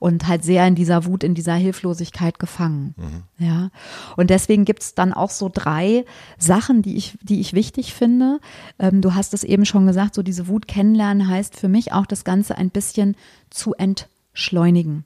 und 0.00 0.26
halt 0.26 0.44
sehr 0.44 0.66
in 0.66 0.74
dieser 0.74 1.07
Wut, 1.07 1.22
in 1.22 1.35
dieser 1.35 1.54
Hilflosigkeit 1.54 2.40
gefangen. 2.40 2.94
Mhm. 2.96 3.46
Ja. 3.46 3.70
Und 4.16 4.31
deswegen 4.31 4.64
gibt's 4.64 4.94
dann 4.94 5.12
auch 5.12 5.31
so 5.31 5.48
drei 5.52 6.04
Sachen, 6.38 6.83
die 6.83 6.96
ich, 6.96 7.16
die 7.22 7.40
ich 7.40 7.52
wichtig 7.52 7.94
finde. 7.94 8.40
Ähm, 8.81 9.00
du 9.00 9.14
hast 9.14 9.33
es 9.33 9.44
eben 9.44 9.64
schon 9.64 9.87
gesagt, 9.87 10.16
so 10.16 10.22
diese 10.22 10.48
Wut 10.48 10.66
kennenlernen 10.66 11.28
heißt 11.28 11.57
für 11.57 11.68
mich 11.68 11.92
auch 11.92 12.04
das 12.04 12.24
Ganze 12.24 12.59
ein 12.59 12.70
bisschen 12.70 13.16
zu 13.48 13.74
entschleunigen 13.74 15.04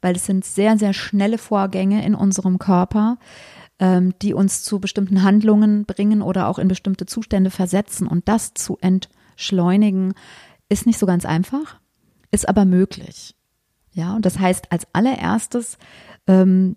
weil 0.00 0.16
es 0.16 0.26
sind 0.26 0.44
sehr, 0.44 0.78
sehr 0.78 0.92
schnelle 0.92 1.38
Vorgänge 1.38 2.04
in 2.04 2.14
unserem 2.14 2.58
Körper, 2.58 3.18
ähm, 3.78 4.14
die 4.22 4.34
uns 4.34 4.62
zu 4.62 4.78
bestimmten 4.78 5.22
Handlungen 5.22 5.84
bringen 5.84 6.22
oder 6.22 6.48
auch 6.48 6.58
in 6.58 6.68
bestimmte 6.68 7.06
Zustände 7.06 7.50
versetzen. 7.50 8.06
Und 8.06 8.28
das 8.28 8.54
zu 8.54 8.78
entschleunigen 8.80 10.14
ist 10.68 10.86
nicht 10.86 10.98
so 10.98 11.06
ganz 11.06 11.24
einfach, 11.24 11.80
ist 12.30 12.48
aber 12.48 12.64
möglich. 12.64 13.34
Ja, 13.92 14.14
und 14.14 14.24
das 14.24 14.38
heißt, 14.38 14.70
als 14.70 14.86
allererstes 14.92 15.78
ähm, 16.26 16.76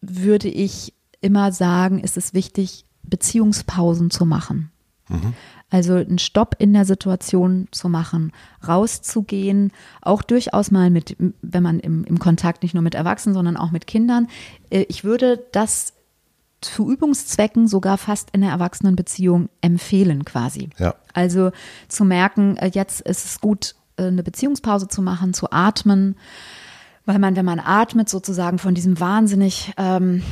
würde 0.00 0.48
ich 0.48 0.94
immer 1.20 1.52
sagen, 1.52 1.98
ist 1.98 2.16
es 2.16 2.34
wichtig, 2.34 2.86
Beziehungspausen 3.02 4.10
zu 4.10 4.24
machen. 4.24 4.70
Mhm. 5.08 5.34
Also 5.74 5.94
einen 5.94 6.20
Stopp 6.20 6.54
in 6.60 6.72
der 6.72 6.84
Situation 6.84 7.66
zu 7.72 7.88
machen, 7.88 8.30
rauszugehen, 8.64 9.72
auch 10.02 10.22
durchaus 10.22 10.70
mal 10.70 10.88
mit, 10.88 11.16
wenn 11.42 11.64
man 11.64 11.80
im, 11.80 12.04
im 12.04 12.20
Kontakt 12.20 12.62
nicht 12.62 12.74
nur 12.74 12.82
mit 12.84 12.94
Erwachsenen, 12.94 13.34
sondern 13.34 13.56
auch 13.56 13.72
mit 13.72 13.88
Kindern. 13.88 14.28
Äh, 14.70 14.82
ich 14.88 15.02
würde 15.02 15.44
das 15.50 15.94
zu 16.60 16.88
Übungszwecken 16.88 17.66
sogar 17.66 17.98
fast 17.98 18.28
in 18.30 18.42
der 18.42 18.50
Erwachsenenbeziehung 18.50 19.48
empfehlen 19.62 20.24
quasi. 20.24 20.70
Ja. 20.78 20.94
Also 21.12 21.50
zu 21.88 22.04
merken, 22.04 22.56
äh, 22.56 22.70
jetzt 22.72 23.00
ist 23.00 23.24
es 23.24 23.40
gut, 23.40 23.74
äh, 23.96 24.04
eine 24.04 24.22
Beziehungspause 24.22 24.86
zu 24.86 25.02
machen, 25.02 25.34
zu 25.34 25.50
atmen, 25.50 26.14
weil 27.04 27.18
man, 27.18 27.34
wenn 27.34 27.44
man 27.44 27.58
atmet, 27.58 28.08
sozusagen 28.08 28.58
von 28.58 28.76
diesem 28.76 29.00
wahnsinnig 29.00 29.72
ähm, 29.76 30.22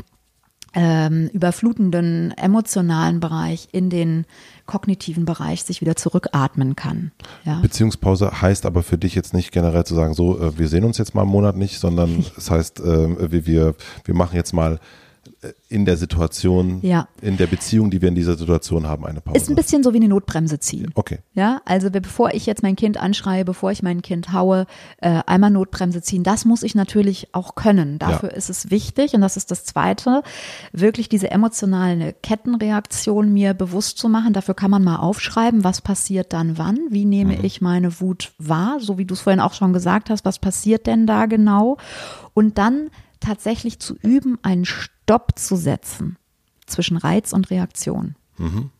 ähm, 0.74 1.28
überflutenden 1.32 2.32
emotionalen 2.36 3.20
Bereich 3.20 3.68
in 3.72 3.90
den 3.90 4.24
kognitiven 4.66 5.24
Bereich 5.24 5.64
sich 5.64 5.80
wieder 5.80 5.96
zurückatmen 5.96 6.76
kann. 6.76 7.12
Ja. 7.44 7.58
Beziehungspause 7.60 8.40
heißt 8.40 8.64
aber 8.64 8.82
für 8.82 8.98
dich 8.98 9.14
jetzt 9.14 9.34
nicht 9.34 9.52
generell 9.52 9.84
zu 9.84 9.94
sagen, 9.94 10.14
so, 10.14 10.40
äh, 10.40 10.58
wir 10.58 10.68
sehen 10.68 10.84
uns 10.84 10.98
jetzt 10.98 11.14
mal 11.14 11.22
einen 11.22 11.30
Monat 11.30 11.56
nicht, 11.56 11.78
sondern 11.78 12.24
es 12.36 12.50
heißt, 12.50 12.80
äh, 12.80 13.46
wir, 13.46 13.74
wir 14.04 14.14
machen 14.14 14.36
jetzt 14.36 14.52
mal 14.52 14.78
in 15.68 15.84
der 15.84 15.96
Situation, 15.96 16.80
ja. 16.82 17.08
in 17.20 17.36
der 17.36 17.46
Beziehung, 17.46 17.90
die 17.90 18.00
wir 18.00 18.08
in 18.08 18.14
dieser 18.14 18.36
Situation 18.36 18.86
haben, 18.86 19.06
eine 19.06 19.20
Pause. 19.20 19.36
Ist 19.36 19.48
ein 19.48 19.54
bisschen 19.54 19.82
so 19.82 19.92
wie 19.92 19.98
eine 19.98 20.08
Notbremse 20.08 20.58
ziehen. 20.58 20.90
Okay. 20.94 21.18
Ja, 21.34 21.60
also 21.64 21.90
bevor 21.90 22.34
ich 22.34 22.46
jetzt 22.46 22.62
mein 22.62 22.76
Kind 22.76 22.96
anschreie, 22.96 23.44
bevor 23.44 23.70
ich 23.70 23.82
mein 23.82 24.02
Kind 24.02 24.32
haue, 24.32 24.66
äh, 24.98 25.22
einmal 25.26 25.50
Notbremse 25.50 26.02
ziehen. 26.02 26.22
Das 26.22 26.44
muss 26.44 26.62
ich 26.62 26.74
natürlich 26.74 27.28
auch 27.32 27.54
können. 27.54 27.98
Dafür 27.98 28.30
ja. 28.30 28.36
ist 28.36 28.50
es 28.50 28.70
wichtig 28.70 29.14
und 29.14 29.20
das 29.20 29.36
ist 29.36 29.50
das 29.50 29.64
Zweite, 29.64 30.22
wirklich 30.72 31.08
diese 31.08 31.30
emotionale 31.30 32.14
Kettenreaktion 32.22 33.32
mir 33.32 33.54
bewusst 33.54 33.98
zu 33.98 34.08
machen. 34.08 34.32
Dafür 34.32 34.54
kann 34.54 34.70
man 34.70 34.84
mal 34.84 34.96
aufschreiben, 34.96 35.64
was 35.64 35.80
passiert 35.80 36.32
dann 36.32 36.58
wann, 36.58 36.78
wie 36.90 37.04
nehme 37.04 37.38
mhm. 37.38 37.44
ich 37.44 37.60
meine 37.60 38.00
Wut 38.00 38.32
wahr, 38.38 38.78
so 38.80 38.98
wie 38.98 39.04
du 39.04 39.14
es 39.14 39.20
vorhin 39.20 39.40
auch 39.40 39.54
schon 39.54 39.72
gesagt 39.72 40.10
hast, 40.10 40.24
was 40.24 40.38
passiert 40.38 40.86
denn 40.86 41.06
da 41.06 41.26
genau? 41.26 41.78
Und 42.34 42.58
dann 42.58 42.90
tatsächlich 43.22 43.78
zu 43.78 43.96
üben, 43.96 44.38
einen 44.42 44.64
Stopp 44.64 45.38
zu 45.38 45.56
setzen 45.56 46.16
zwischen 46.66 46.96
Reiz 46.96 47.32
und 47.32 47.50
Reaktion. 47.50 48.16
Mhm. 48.38 48.70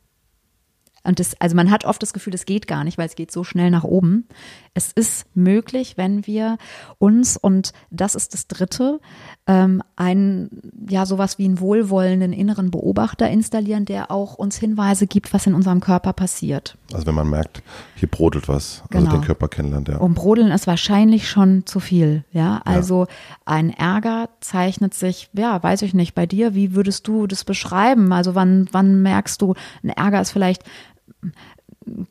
Und 1.05 1.19
das, 1.19 1.35
also 1.41 1.57
man 1.57 1.71
hat 1.71 1.85
oft 1.85 2.03
das 2.03 2.13
Gefühl, 2.13 2.31
das 2.31 2.47
geht 2.47 2.67
gar 2.67 2.85
nicht, 2.85 2.99
weil 2.99 3.07
es 3.07 3.17
geht 3.17 3.33
so 3.33 3.43
schnell 3.45 3.71
nach 3.71 3.85
oben. 3.85 4.27
Es 4.75 4.93
ist 4.93 5.27
möglich, 5.35 5.97
wenn 5.97 6.27
wir 6.27 6.59
uns, 6.99 7.37
und 7.37 7.73
das 7.91 8.15
ist 8.15 8.35
das 8.35 8.47
Dritte, 8.47 9.01
ähm, 9.47 9.83
einen, 9.97 10.63
ja, 10.89 11.05
sowas 11.05 11.39
wie 11.39 11.45
einen 11.45 11.59
wohlwollenden 11.61 12.33
inneren 12.33 12.71
Beobachter 12.71 13.29
installieren, 13.29 13.85
der 13.85 14.11
auch 14.11 14.35
uns 14.35 14.57
Hinweise 14.57 15.07
gibt, 15.07 15.35
was 15.35 15.47
in 15.47 15.55
unserem 15.55 15.81
Körper 15.81 16.13
passiert. 16.13 16.79
Also 16.93 17.07
wenn 17.07 17.15
man 17.15 17.29
merkt, 17.29 17.63
hier 17.97 18.09
brodelt 18.09 18.49
was, 18.49 18.83
also 18.91 19.07
genau. 19.07 19.19
den 19.19 19.25
Körper 19.25 19.49
kennenlernt, 19.49 19.89
ja. 19.89 19.97
Und 19.97 20.15
brodeln 20.15 20.53
ist 20.53 20.67
wahrscheinlich 20.67 21.29
schon 21.29 21.67
zu 21.67 21.81
viel, 21.81 22.25
ja. 22.31 22.63
Also 22.65 23.07
ja. 23.07 23.09
ein 23.45 23.71
Ärger 23.71 24.29
zeichnet 24.41 24.95
sich, 24.95 25.29
ja, 25.33 25.61
weiß 25.63 25.83
ich 25.83 25.95
nicht, 25.95 26.15
bei 26.15 26.27
dir, 26.27 26.55
wie 26.55 26.75
würdest 26.75 27.09
du 27.09 27.27
das 27.27 27.45
beschreiben? 27.45 28.13
Also 28.13 28.35
wann, 28.35 28.69
wann 28.71 29.03
merkst 29.03 29.43
du, 29.43 29.55
ein 29.83 29.91
Ärger 29.91 30.21
ist 30.21 30.31
vielleicht 30.31 30.63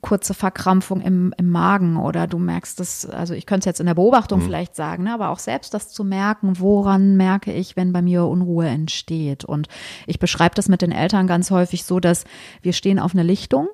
kurze 0.02 0.34
Verkrampfung 0.34 1.02
im, 1.02 1.34
im 1.38 1.50
Magen 1.50 1.98
oder 1.98 2.28
du 2.28 2.38
merkst 2.38 2.80
es, 2.80 3.06
also 3.06 3.34
ich 3.34 3.46
könnte 3.46 3.62
es 3.62 3.66
jetzt 3.66 3.80
in 3.80 3.86
der 3.86 3.94
Beobachtung 3.94 4.40
mhm. 4.40 4.46
vielleicht 4.46 4.76
sagen, 4.76 5.04
ne, 5.04 5.14
aber 5.14 5.30
auch 5.30 5.40
selbst 5.40 5.74
das 5.74 5.90
zu 5.90 6.04
merken, 6.04 6.60
woran 6.60 7.16
merke 7.16 7.54
ich, 7.54 7.78
wenn 7.78 7.94
bei 7.94 8.02
mir 8.02 8.26
Unruhe 8.26 8.68
entsteht. 8.68 9.46
Und 9.46 9.68
ich 10.08 10.20
beschreibe 10.20 10.56
das 10.56 10.68
mit 10.68 10.82
den 10.82 10.92
Eltern 10.92 11.28
ganz 11.28 11.52
häufig 11.52 11.86
so, 11.86 12.00
dass 12.00 12.26
wir 12.62 12.74
stehen 12.74 13.00
auf 13.00 13.14
einer 13.14 13.24
Lichtung 13.24 13.70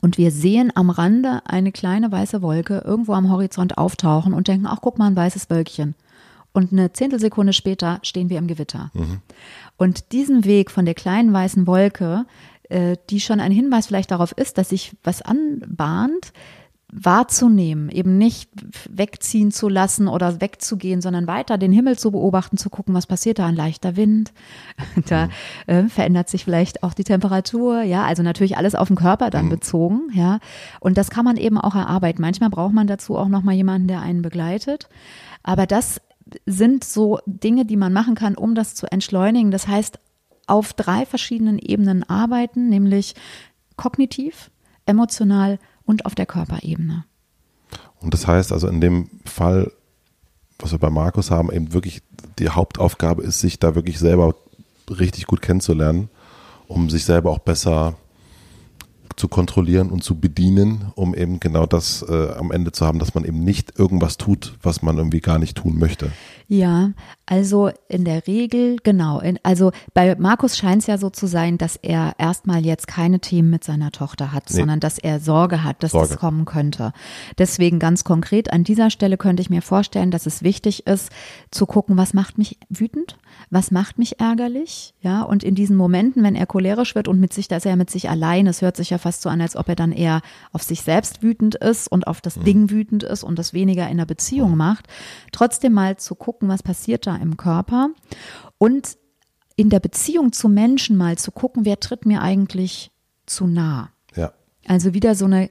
und 0.00 0.18
wir 0.18 0.30
sehen 0.30 0.72
am 0.74 0.90
Rande 0.90 1.40
eine 1.44 1.72
kleine 1.72 2.10
weiße 2.10 2.42
Wolke 2.42 2.82
irgendwo 2.84 3.12
am 3.12 3.30
Horizont 3.30 3.78
auftauchen 3.78 4.32
und 4.32 4.48
denken, 4.48 4.66
ach 4.66 4.78
guck 4.80 4.98
mal, 4.98 5.06
ein 5.06 5.16
weißes 5.16 5.50
Wölkchen. 5.50 5.94
Und 6.52 6.72
eine 6.72 6.92
Zehntelsekunde 6.92 7.52
später 7.52 8.00
stehen 8.02 8.30
wir 8.30 8.38
im 8.38 8.46
Gewitter. 8.46 8.90
Mhm. 8.94 9.20
Und 9.76 10.12
diesen 10.12 10.44
Weg 10.44 10.70
von 10.70 10.86
der 10.86 10.94
kleinen 10.94 11.32
weißen 11.32 11.66
Wolke 11.66 12.24
äh, 12.68 12.96
die 13.10 13.20
schon 13.20 13.40
ein 13.40 13.52
Hinweis 13.52 13.86
vielleicht 13.86 14.10
darauf 14.10 14.32
ist, 14.32 14.58
dass 14.58 14.70
sich 14.70 14.92
was 15.02 15.22
anbahnt, 15.22 16.32
wahrzunehmen, 16.90 17.90
eben 17.90 18.16
nicht 18.16 18.50
wegziehen 18.88 19.50
zu 19.50 19.68
lassen 19.68 20.08
oder 20.08 20.40
wegzugehen, 20.40 21.02
sondern 21.02 21.26
weiter 21.26 21.58
den 21.58 21.70
Himmel 21.70 21.98
zu 21.98 22.10
beobachten, 22.10 22.56
zu 22.56 22.70
gucken, 22.70 22.94
was 22.94 23.06
passiert 23.06 23.38
da, 23.38 23.46
ein 23.46 23.54
leichter 23.54 23.96
Wind, 23.96 24.32
da 25.08 25.26
mhm. 25.26 25.30
äh, 25.66 25.88
verändert 25.88 26.30
sich 26.30 26.44
vielleicht 26.44 26.82
auch 26.82 26.94
die 26.94 27.04
Temperatur, 27.04 27.82
ja, 27.82 28.04
also 28.04 28.22
natürlich 28.22 28.56
alles 28.56 28.74
auf 28.74 28.88
den 28.88 28.96
Körper 28.96 29.28
dann 29.28 29.46
mhm. 29.46 29.50
bezogen, 29.50 30.00
ja, 30.14 30.38
und 30.80 30.96
das 30.96 31.10
kann 31.10 31.26
man 31.26 31.36
eben 31.36 31.58
auch 31.58 31.74
erarbeiten. 31.74 32.22
Manchmal 32.22 32.50
braucht 32.50 32.72
man 32.72 32.86
dazu 32.86 33.16
auch 33.16 33.28
nochmal 33.28 33.54
jemanden, 33.54 33.88
der 33.88 34.00
einen 34.00 34.22
begleitet, 34.22 34.88
aber 35.42 35.66
das 35.66 36.00
sind 36.46 36.84
so 36.84 37.18
Dinge, 37.26 37.66
die 37.66 37.76
man 37.76 37.92
machen 37.92 38.14
kann, 38.14 38.34
um 38.34 38.54
das 38.54 38.74
zu 38.74 38.90
entschleunigen. 38.90 39.50
Das 39.50 39.68
heißt, 39.68 39.98
auf 40.48 40.72
drei 40.72 41.06
verschiedenen 41.06 41.58
Ebenen 41.58 42.02
arbeiten, 42.08 42.68
nämlich 42.68 43.14
kognitiv, 43.76 44.50
emotional 44.86 45.58
und 45.84 46.06
auf 46.06 46.14
der 46.14 46.26
Körperebene. 46.26 47.04
Und 48.00 48.14
das 48.14 48.26
heißt 48.26 48.52
also 48.52 48.68
in 48.68 48.80
dem 48.80 49.10
Fall, 49.24 49.72
was 50.58 50.72
wir 50.72 50.78
bei 50.78 50.90
Markus 50.90 51.30
haben, 51.30 51.52
eben 51.52 51.72
wirklich 51.72 52.02
die 52.38 52.48
Hauptaufgabe 52.48 53.22
ist, 53.22 53.40
sich 53.40 53.58
da 53.58 53.74
wirklich 53.74 53.98
selber 53.98 54.34
richtig 54.90 55.26
gut 55.26 55.42
kennenzulernen, 55.42 56.08
um 56.66 56.90
sich 56.90 57.04
selber 57.04 57.30
auch 57.30 57.38
besser 57.38 57.94
zu 59.18 59.28
kontrollieren 59.28 59.90
und 59.90 60.04
zu 60.04 60.18
bedienen, 60.18 60.92
um 60.94 61.14
eben 61.14 61.40
genau 61.40 61.66
das 61.66 62.02
äh, 62.08 62.32
am 62.38 62.50
Ende 62.50 62.72
zu 62.72 62.86
haben, 62.86 62.98
dass 62.98 63.14
man 63.14 63.24
eben 63.24 63.42
nicht 63.42 63.78
irgendwas 63.78 64.16
tut, 64.16 64.56
was 64.62 64.82
man 64.82 64.96
irgendwie 64.96 65.20
gar 65.20 65.38
nicht 65.38 65.56
tun 65.56 65.78
möchte. 65.78 66.10
Ja, 66.50 66.92
also 67.26 67.70
in 67.88 68.06
der 68.06 68.26
Regel, 68.26 68.76
genau. 68.82 69.20
In, 69.20 69.38
also 69.42 69.70
bei 69.92 70.14
Markus 70.14 70.56
scheint 70.56 70.80
es 70.80 70.86
ja 70.86 70.96
so 70.96 71.10
zu 71.10 71.26
sein, 71.26 71.58
dass 71.58 71.76
er 71.76 72.14
erstmal 72.16 72.64
jetzt 72.64 72.86
keine 72.86 73.20
Themen 73.20 73.50
mit 73.50 73.64
seiner 73.64 73.92
Tochter 73.92 74.32
hat, 74.32 74.44
nee. 74.48 74.56
sondern 74.56 74.80
dass 74.80 74.98
er 74.98 75.20
Sorge 75.20 75.62
hat, 75.62 75.82
dass 75.82 75.90
Sorge. 75.90 76.08
das 76.08 76.18
kommen 76.18 76.46
könnte. 76.46 76.92
Deswegen 77.36 77.78
ganz 77.78 78.02
konkret 78.02 78.50
an 78.50 78.64
dieser 78.64 78.88
Stelle 78.88 79.18
könnte 79.18 79.42
ich 79.42 79.50
mir 79.50 79.60
vorstellen, 79.60 80.10
dass 80.10 80.24
es 80.24 80.42
wichtig 80.42 80.86
ist, 80.86 81.10
zu 81.50 81.66
gucken, 81.66 81.98
was 81.98 82.14
macht 82.14 82.38
mich 82.38 82.56
wütend? 82.70 83.18
Was 83.50 83.70
macht 83.70 83.98
mich 83.98 84.20
ärgerlich? 84.20 84.94
Ja, 85.00 85.22
und 85.22 85.42
in 85.42 85.54
diesen 85.54 85.76
Momenten, 85.76 86.22
wenn 86.22 86.34
er 86.34 86.46
cholerisch 86.46 86.94
wird 86.94 87.08
und 87.08 87.20
mit 87.20 87.32
sich, 87.32 87.48
da 87.48 87.56
ist 87.56 87.66
er 87.66 87.70
ja 87.70 87.76
mit 87.76 87.90
sich 87.90 88.08
allein, 88.08 88.46
es 88.46 88.62
hört 88.62 88.76
sich 88.76 88.90
ja 88.90 88.98
fast 88.98 89.22
so 89.22 89.28
an, 89.28 89.40
als 89.40 89.56
ob 89.56 89.68
er 89.68 89.76
dann 89.76 89.92
eher 89.92 90.20
auf 90.52 90.62
sich 90.62 90.82
selbst 90.82 91.22
wütend 91.22 91.54
ist 91.54 91.88
und 91.88 92.06
auf 92.06 92.20
das 92.20 92.36
mhm. 92.36 92.44
Ding 92.44 92.70
wütend 92.70 93.02
ist 93.02 93.24
und 93.24 93.38
das 93.38 93.52
weniger 93.52 93.88
in 93.88 93.98
der 93.98 94.06
Beziehung 94.06 94.56
macht. 94.56 94.86
Trotzdem 95.32 95.72
mal 95.72 95.96
zu 95.96 96.14
gucken, 96.14 96.48
was 96.48 96.62
passiert 96.62 97.06
da 97.06 97.16
im 97.16 97.36
Körper 97.36 97.90
und 98.58 98.96
in 99.56 99.70
der 99.70 99.80
Beziehung 99.80 100.32
zu 100.32 100.48
Menschen 100.48 100.96
mal 100.96 101.18
zu 101.18 101.32
gucken, 101.32 101.64
wer 101.64 101.80
tritt 101.80 102.06
mir 102.06 102.22
eigentlich 102.22 102.92
zu 103.26 103.46
nah. 103.46 103.90
Ja. 104.14 104.32
Also 104.66 104.94
wieder 104.94 105.14
so 105.14 105.24
eine 105.24 105.50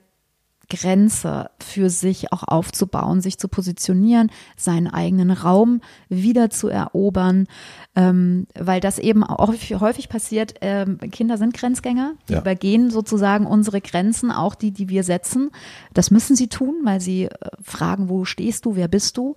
Grenze 0.70 1.50
für 1.60 1.90
sich 1.90 2.34
auch 2.34 2.44
aufzubauen, 2.44 3.22
sich 3.22 3.38
zu 3.38 3.48
positionieren, 3.48 4.32
seinen 4.58 4.88
eigenen 4.88 5.32
Raum 5.32 5.82
wieder 6.10 6.50
zu 6.50 6.68
erobern, 6.68 7.48
ähm, 7.96 8.48
weil 8.54 8.82
das 8.82 9.00
eben 9.00 9.24
auch 9.24 9.54
häufig 9.80 10.10
passiert. 10.10 10.56
Ähm, 10.62 11.00
Kinder 11.12 11.38
sind 11.38 11.54
Grenzgänger, 11.54 12.14
die 12.28 12.34
ja. 12.34 12.40
übergehen 12.40 12.92
sozusagen 12.92 13.46
unsere 13.46 13.80
Grenzen, 13.80 14.32
auch 14.32 14.56
die, 14.56 14.72
die 14.72 14.90
wir 14.90 15.04
setzen. 15.04 15.52
Das 15.94 16.12
müssen 16.12 16.36
sie 16.36 16.48
tun, 16.48 16.76
weil 16.84 17.00
sie 17.00 17.26
äh, 17.26 17.30
fragen, 17.62 18.10
wo 18.10 18.26
stehst 18.26 18.66
du, 18.66 18.76
wer 18.76 18.88
bist 18.88 19.18
du? 19.18 19.36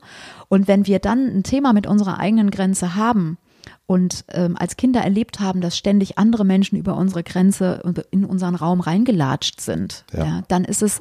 Und 0.48 0.66
wenn 0.66 0.86
wir 0.86 0.98
dann 0.98 1.26
ein 1.26 1.42
Thema 1.44 1.72
mit 1.72 1.86
unserer 1.86 2.18
eigenen 2.18 2.50
Grenze 2.50 2.96
haben, 2.96 3.38
und 3.86 4.24
ähm, 4.28 4.56
als 4.56 4.76
Kinder 4.76 5.00
erlebt 5.00 5.40
haben, 5.40 5.60
dass 5.60 5.76
ständig 5.76 6.18
andere 6.18 6.44
Menschen 6.44 6.78
über 6.78 6.96
unsere 6.96 7.22
Grenze 7.22 7.82
in 8.10 8.24
unseren 8.24 8.54
Raum 8.54 8.80
reingelatscht 8.80 9.60
sind, 9.60 10.04
ja. 10.12 10.24
ja 10.24 10.42
dann 10.48 10.64
ist 10.64 10.82
es 10.82 11.00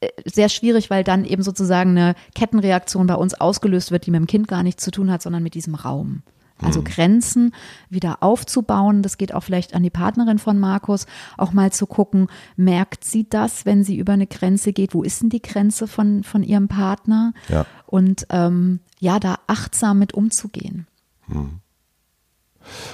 äh, 0.00 0.08
sehr 0.24 0.48
schwierig, 0.48 0.90
weil 0.90 1.04
dann 1.04 1.24
eben 1.24 1.42
sozusagen 1.42 1.90
eine 1.90 2.14
Kettenreaktion 2.34 3.06
bei 3.06 3.14
uns 3.14 3.34
ausgelöst 3.34 3.90
wird, 3.90 4.06
die 4.06 4.10
mit 4.10 4.20
dem 4.20 4.26
Kind 4.26 4.48
gar 4.48 4.62
nichts 4.62 4.84
zu 4.84 4.90
tun 4.90 5.10
hat, 5.10 5.22
sondern 5.22 5.42
mit 5.42 5.54
diesem 5.54 5.74
Raum. 5.74 6.22
Also 6.62 6.80
mhm. 6.80 6.84
Grenzen 6.84 7.54
wieder 7.90 8.22
aufzubauen. 8.22 9.02
Das 9.02 9.18
geht 9.18 9.34
auch 9.34 9.42
vielleicht 9.42 9.74
an 9.74 9.82
die 9.82 9.90
Partnerin 9.90 10.38
von 10.38 10.58
Markus, 10.58 11.06
auch 11.36 11.52
mal 11.52 11.72
zu 11.72 11.86
gucken, 11.86 12.28
merkt 12.56 13.04
sie 13.04 13.28
das, 13.28 13.66
wenn 13.66 13.84
sie 13.84 13.96
über 13.96 14.12
eine 14.12 14.26
Grenze 14.26 14.72
geht? 14.72 14.94
Wo 14.94 15.02
ist 15.02 15.22
denn 15.22 15.30
die 15.30 15.42
Grenze 15.42 15.88
von, 15.88 16.22
von 16.22 16.42
ihrem 16.42 16.68
Partner? 16.68 17.34
Ja. 17.48 17.66
Und 17.86 18.26
ähm, 18.30 18.80
ja, 19.00 19.18
da 19.18 19.36
achtsam 19.46 19.98
mit 19.98 20.14
umzugehen. 20.14 20.86
Mhm. 21.26 21.61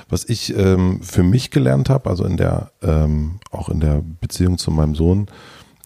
Was 0.09 0.25
ich 0.25 0.57
ähm, 0.57 1.03
für 1.03 1.23
mich 1.23 1.51
gelernt 1.51 1.91
habe, 1.91 2.09
also 2.11 2.25
in 2.25 2.37
der, 2.37 2.73
ähm, 2.83 3.41
auch 3.51 3.69
in 3.69 3.81
der 3.81 4.03
Beziehung 4.21 4.59
zu 4.59 4.71
meinem 4.71 4.95
Sohn, 4.95 5.27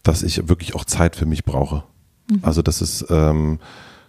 dass 0.03 0.23
ich 0.23 0.47
wirklich 0.49 0.75
auch 0.75 0.85
Zeit 0.85 1.15
für 1.15 1.25
mich 1.25 1.45
brauche. 1.45 1.83
Mhm. 2.29 2.39
Also 2.41 2.61
das 2.61 2.81
ist 2.81 3.05
ähm, 3.09 3.59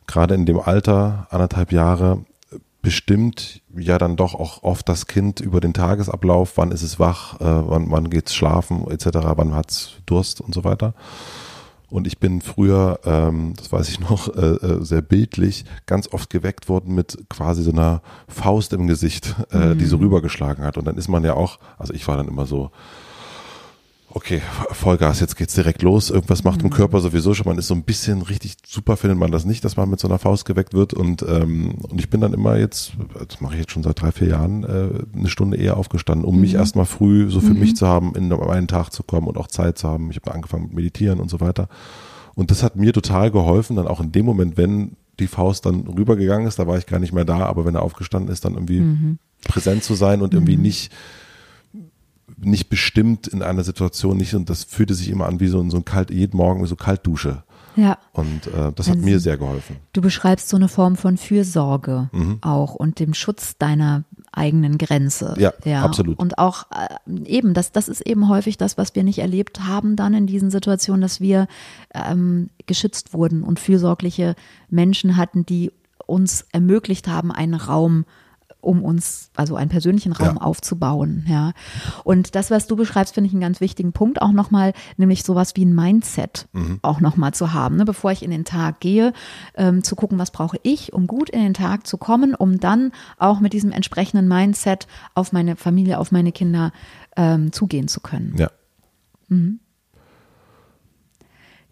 gerade 0.06 0.34
in 0.34 0.46
dem 0.46 0.60
Alter, 0.60 1.26
anderthalb 1.30 1.72
Jahre, 1.72 2.24
bestimmt 2.84 3.62
ja 3.74 3.98
dann 3.98 4.14
doch 4.14 4.34
auch 4.34 4.62
oft 4.62 4.88
das 4.88 5.06
Kind 5.06 5.40
über 5.40 5.60
den 5.60 5.72
Tagesablauf, 5.72 6.52
wann 6.56 6.70
ist 6.70 6.82
es 6.82 7.00
wach, 7.00 7.40
äh, 7.40 7.44
wann, 7.44 7.90
wann 7.90 8.12
es 8.12 8.34
schlafen 8.34 8.87
etc., 8.88 9.06
wann 9.37 9.54
hat 9.54 9.70
es 9.70 9.92
Durst 10.06 10.40
und 10.40 10.54
so 10.54 10.62
weiter. 10.64 10.94
Und 11.90 12.07
ich 12.07 12.18
bin 12.18 12.40
früher, 12.40 12.99
ähm, 13.05 13.55
das 13.57 13.70
weiß 13.73 13.88
ich 13.88 14.01
noch, 14.01 14.35
äh, 14.35 14.40
äh, 14.40 14.85
sehr 14.85 15.03
bildlich, 15.03 15.64
ganz 15.87 16.09
oft 16.12 16.31
geweckt 16.31 16.68
worden 16.68 16.94
mit 16.94 17.18
quasi 17.29 17.62
so 17.62 17.70
einer 17.70 18.03
Faust 18.27 18.73
im 18.73 18.87
Gesicht, 18.87 19.35
äh, 19.53 19.75
mhm. 19.75 19.79
die 19.79 19.85
so 19.85 19.99
mhm. 19.99 20.05
rübergeschlagen 20.05 20.64
hat. 20.64 20.77
Und 20.77 20.87
dann 20.87 20.97
ist 20.97 21.09
man 21.09 21.25
ja 21.25 21.35
auch, 21.35 21.59
also 21.79 21.92
ich 21.92 22.07
war 22.09 22.16
dann 22.16 22.29
immer 22.29 22.47
so, 22.47 22.70
okay, 24.14 24.40
Vollgas, 24.70 25.20
jetzt 25.20 25.37
geht's 25.37 25.55
direkt 25.55 25.83
los. 25.83 26.09
Irgendwas 26.09 26.44
macht 26.44 26.61
mhm. 26.61 26.66
im 26.66 26.70
Körper 26.70 27.00
sowieso 27.00 27.35
schon. 27.35 27.46
Man 27.46 27.59
ist 27.59 27.66
so 27.66 27.74
ein 27.74 27.83
bisschen 27.83 28.22
richtig 28.22 28.55
super, 28.64 28.96
findet 28.96 29.18
man 29.18 29.33
das 29.33 29.44
nicht, 29.44 29.64
dass 29.64 29.77
man 29.77 29.90
mit 29.90 30.00
so 30.00 30.09
einer 30.09 30.18
Faust 30.18 30.44
geweckt 30.44 30.72
wird. 30.72 30.94
Und, 30.94 31.22
ähm, 31.29 31.74
und 31.83 31.98
ich 31.98 32.09
bin 32.09 32.20
dann 32.20 32.33
immer 32.33 32.57
jetzt, 32.57 32.92
das 33.29 33.40
mache 33.40 33.55
ich 33.55 33.61
jetzt 33.61 33.72
schon 33.72 33.83
seit 33.83 34.00
drei, 34.00 34.12
vier 34.12 34.29
Jahren, 34.29 34.64
äh, 34.64 35.18
eine 35.18 35.29
Stunde 35.29 35.57
eher 35.57 35.77
aufgestanden, 35.77 36.24
um 36.24 36.37
mhm. 36.37 36.42
mich 36.42 36.55
erstmal 36.55 36.87
früh 36.87 37.29
so 37.29 37.40
für 37.40 37.55
mhm. 37.55 37.61
mich 37.61 37.77
zu 37.77 37.87
haben, 37.88 38.14
in 38.14 38.29
meinen 38.29 38.68
Tag 38.68 38.90
zu 38.90 39.03
kommen 39.03 39.27
und 39.27 39.37
auch 39.37 39.48
Zeit 39.48 39.79
zu 39.79 39.88
haben. 39.88 40.11
Ich 40.11 40.16
habe 40.16 40.33
angefangen 40.33 40.64
mit 40.64 40.74
Meditieren 40.74 41.18
und 41.18 41.29
so 41.29 41.40
weiter. 41.40 41.68
Und 42.37 42.50
das 42.50 42.62
hat 42.62 42.77
mir 42.77 42.92
total 42.92 43.31
geholfen, 43.31 43.77
dann 43.77 43.88
auch 43.88 44.00
in 44.00 44.12
dem 44.12 44.24
Moment, 44.24 44.57
wenn 44.57 44.96
die 45.18 45.29
Faust 45.29 45.66
dann 45.66 45.87
rübergegangen 45.87 46.46
ist, 46.46 46.59
da 46.59 46.66
war 46.66 46.79
ich 46.79 46.87
gar 46.87 46.98
nicht 46.98 47.12
mehr 47.12 47.24
da, 47.24 47.46
aber 47.46 47.64
wenn 47.64 47.74
er 47.74 47.83
aufgestanden 47.83 48.33
ist, 48.33 48.44
dann 48.44 48.55
irgendwie 48.55 48.81
mhm. 48.81 49.18
präsent 49.44 49.85
zu 49.85 49.94
sein 49.94 50.22
und 50.22 50.35
irgendwie 50.35 50.57
mhm. 50.57 50.62
nicht 50.62 50.92
nicht 52.37 52.68
bestimmt 52.68 53.26
in 53.26 53.42
einer 53.42 53.64
Situation 53.64 54.16
nicht 54.16 54.34
und 54.34 54.50
das 54.50 54.64
fühlte 54.64 54.94
sich 54.94 55.08
immer 55.08 55.26
an 55.26 55.40
wie 55.40 55.48
so, 55.48 55.68
so 55.70 55.76
ein 55.76 55.84
kalt, 55.84 56.10
jeden 56.10 56.37
Morgen 56.37 56.62
wie 56.62 56.68
so 56.68 56.76
Kaltdusche. 56.76 57.42
Ja. 57.76 57.98
Und 58.12 58.46
äh, 58.46 58.72
das 58.74 58.88
hat 58.88 58.96
also, 58.96 59.04
mir 59.04 59.18
sehr 59.18 59.37
geholfen. 59.37 59.76
Du 59.92 60.00
beschreibst 60.00 60.48
so 60.48 60.56
eine 60.56 60.68
Form 60.68 60.96
von 60.96 61.16
Fürsorge 61.16 62.08
mhm. 62.12 62.38
auch 62.40 62.74
und 62.74 63.00
dem 63.00 63.14
Schutz 63.14 63.58
deiner 63.58 64.04
eigenen 64.32 64.78
Grenze. 64.78 65.34
Ja, 65.38 65.52
ja. 65.64 65.82
absolut. 65.84 66.18
Und 66.18 66.38
auch 66.38 66.66
äh, 66.70 67.24
eben, 67.24 67.52
das, 67.52 67.72
das 67.72 67.88
ist 67.88 68.00
eben 68.02 68.28
häufig 68.28 68.56
das, 68.56 68.78
was 68.78 68.94
wir 68.94 69.02
nicht 69.02 69.18
erlebt 69.18 69.64
haben 69.64 69.96
dann 69.96 70.14
in 70.14 70.26
diesen 70.26 70.50
Situationen, 70.50 71.00
dass 71.00 71.20
wir 71.20 71.48
ähm, 71.92 72.48
geschützt 72.66 73.12
wurden 73.12 73.42
und 73.42 73.58
fürsorgliche 73.58 74.37
Menschen 74.70 75.16
hatten, 75.16 75.44
die 75.44 75.72
uns 76.06 76.46
ermöglicht 76.52 77.08
haben, 77.08 77.32
einen 77.32 77.54
Raum 77.54 78.04
zu 78.04 78.23
um 78.64 78.83
uns, 78.83 79.31
also 79.37 79.57
einen 79.57 79.70
persönlichen 79.70 80.12
Raum 80.12 80.37
ja. 80.37 80.40
aufzubauen. 80.42 81.24
Ja. 81.29 81.53
Und 82.05 82.35
das, 82.35 82.50
was 82.50 82.66
du 82.66 82.77
beschreibst, 82.77 83.14
finde 83.14 83.29
ich 83.29 83.33
einen 83.33 83.40
ganz 83.40 83.61
wichtigen 83.61 83.92
Punkt 83.92 84.20
auch 84.22 84.33
nochmal, 84.33 84.72
nämlich 84.96 85.22
sowas 85.22 85.53
wie 85.57 85.64
ein 85.64 85.74
Mindset 85.74 86.48
mhm. 86.53 86.79
auch 86.83 87.00
nochmal 87.00 87.35
zu 87.35 87.53
haben, 87.53 87.77
ne, 87.77 87.85
bevor 87.85 88.12
ich 88.12 88.22
in 88.22 88.31
den 88.31 88.44
Tag 88.44 88.81
gehe, 88.81 89.12
ähm, 89.55 89.83
zu 89.83 89.96
gucken, 89.96 90.18
was 90.18 90.31
brauche 90.31 90.59
ich, 90.62 90.92
um 90.92 91.07
gut 91.07 91.31
in 91.31 91.42
den 91.42 91.55
Tag 91.55 91.87
zu 91.87 91.98
kommen, 91.98 92.35
um 92.35 92.61
dann 92.61 92.92
auch 93.18 93.40
mit 93.40 93.53
diesem 93.53 93.72
entsprechenden 93.72 94.29
Mindset 94.29 94.87
auf 95.14 95.33
meine 95.33 95.57
Familie, 95.57 95.98
auf 95.98 96.12
meine 96.12 96.33
Kinder 96.33 96.72
ähm, 97.16 97.53
zugehen 97.53 97.88
zu 97.88 98.00
können. 98.00 98.35
Ja. 98.37 98.50
Mhm. 99.29 99.61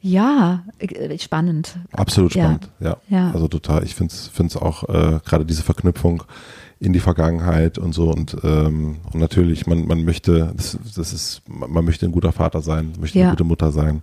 Ja, 0.05 0.64
äh, 0.78 1.16
spannend. 1.18 1.78
Absolut 1.92 2.33
spannend, 2.33 2.68
ja. 2.81 2.96
ja. 3.09 3.18
ja. 3.18 3.31
Also 3.33 3.46
total. 3.46 3.85
Ich 3.85 3.94
finde 3.94 4.12
es 4.12 4.57
auch 4.57 4.88
äh, 4.88 5.20
gerade 5.24 5.46
diese 5.46 5.62
Verknüpfung 5.62 6.24
in 6.82 6.92
die 6.92 7.00
Vergangenheit 7.00 7.78
und 7.78 7.92
so 7.92 8.10
und, 8.10 8.36
ähm, 8.42 8.96
und 9.12 9.20
natürlich, 9.20 9.68
man, 9.68 9.86
man 9.86 10.04
möchte, 10.04 10.52
das, 10.56 10.76
das 10.96 11.12
ist, 11.12 11.42
man 11.46 11.84
möchte 11.84 12.06
ein 12.06 12.12
guter 12.12 12.32
Vater 12.32 12.60
sein, 12.60 12.92
möchte 12.98 13.20
ja. 13.20 13.26
eine 13.26 13.32
gute 13.34 13.44
Mutter 13.44 13.70
sein 13.70 14.02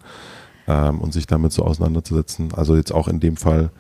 ähm, 0.65 1.01
und 1.01 1.11
sich 1.11 1.27
damit 1.27 1.51
so 1.51 1.63
auseinanderzusetzen. 1.63 2.53
Also 2.53 2.77
jetzt 2.77 2.93
auch 2.93 3.09
in 3.09 3.19
dem 3.19 3.35
Fall 3.35 3.71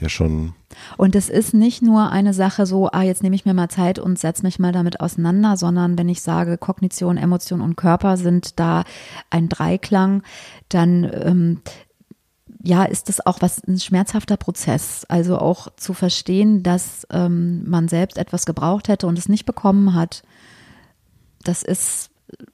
ja 0.00 0.08
schon. 0.08 0.54
Und 0.96 1.14
es 1.14 1.28
ist 1.28 1.52
nicht 1.52 1.82
nur 1.82 2.10
eine 2.10 2.32
Sache 2.32 2.64
so, 2.64 2.88
ah, 2.90 3.02
jetzt 3.02 3.22
nehme 3.22 3.36
ich 3.36 3.44
mir 3.44 3.52
mal 3.52 3.68
Zeit 3.68 3.98
und 3.98 4.18
setze 4.18 4.44
mich 4.44 4.58
mal 4.58 4.72
damit 4.72 5.00
auseinander, 5.00 5.58
sondern 5.58 5.98
wenn 5.98 6.08
ich 6.08 6.22
sage, 6.22 6.56
Kognition, 6.56 7.18
Emotion 7.18 7.60
und 7.60 7.76
Körper 7.76 8.16
sind 8.16 8.58
da 8.58 8.84
ein 9.28 9.50
Dreiklang, 9.50 10.22
dann 10.70 11.04
ähm, 11.12 11.60
ja, 12.62 12.84
ist 12.84 13.08
das 13.08 13.24
auch 13.24 13.40
was 13.40 13.62
ein 13.66 13.78
schmerzhafter 13.78 14.36
Prozess. 14.36 15.04
Also 15.08 15.38
auch 15.38 15.68
zu 15.76 15.94
verstehen, 15.94 16.62
dass 16.62 17.06
ähm, 17.10 17.68
man 17.68 17.88
selbst 17.88 18.18
etwas 18.18 18.46
gebraucht 18.46 18.88
hätte 18.88 19.06
und 19.06 19.18
es 19.18 19.28
nicht 19.28 19.46
bekommen 19.46 19.94
hat. 19.94 20.22
Das 21.44 21.62
ist 21.62 22.10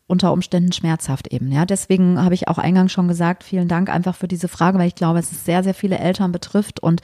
unter 0.07 0.33
Umständen 0.33 0.73
schmerzhaft 0.73 1.33
eben. 1.33 1.51
Ja, 1.51 1.65
deswegen 1.65 2.23
habe 2.23 2.35
ich 2.35 2.47
auch 2.49 2.59
eingangs 2.59 2.93
schon 2.93 3.09
gesagt, 3.09 3.43
vielen 3.43 3.69
Dank 3.69 3.89
einfach 3.89 4.15
für 4.15 4.29
diese 4.29 4.49
Frage, 4.49 4.79
weil 4.79 4.87
ich 4.87 4.95
glaube, 4.95 5.19
es 5.19 5.33
ist 5.33 5.45
sehr, 5.45 5.65
sehr 5.65 5.75
viele 5.75 5.99
Eltern 5.99 6.31
betrifft 6.31 6.81
und 6.81 7.01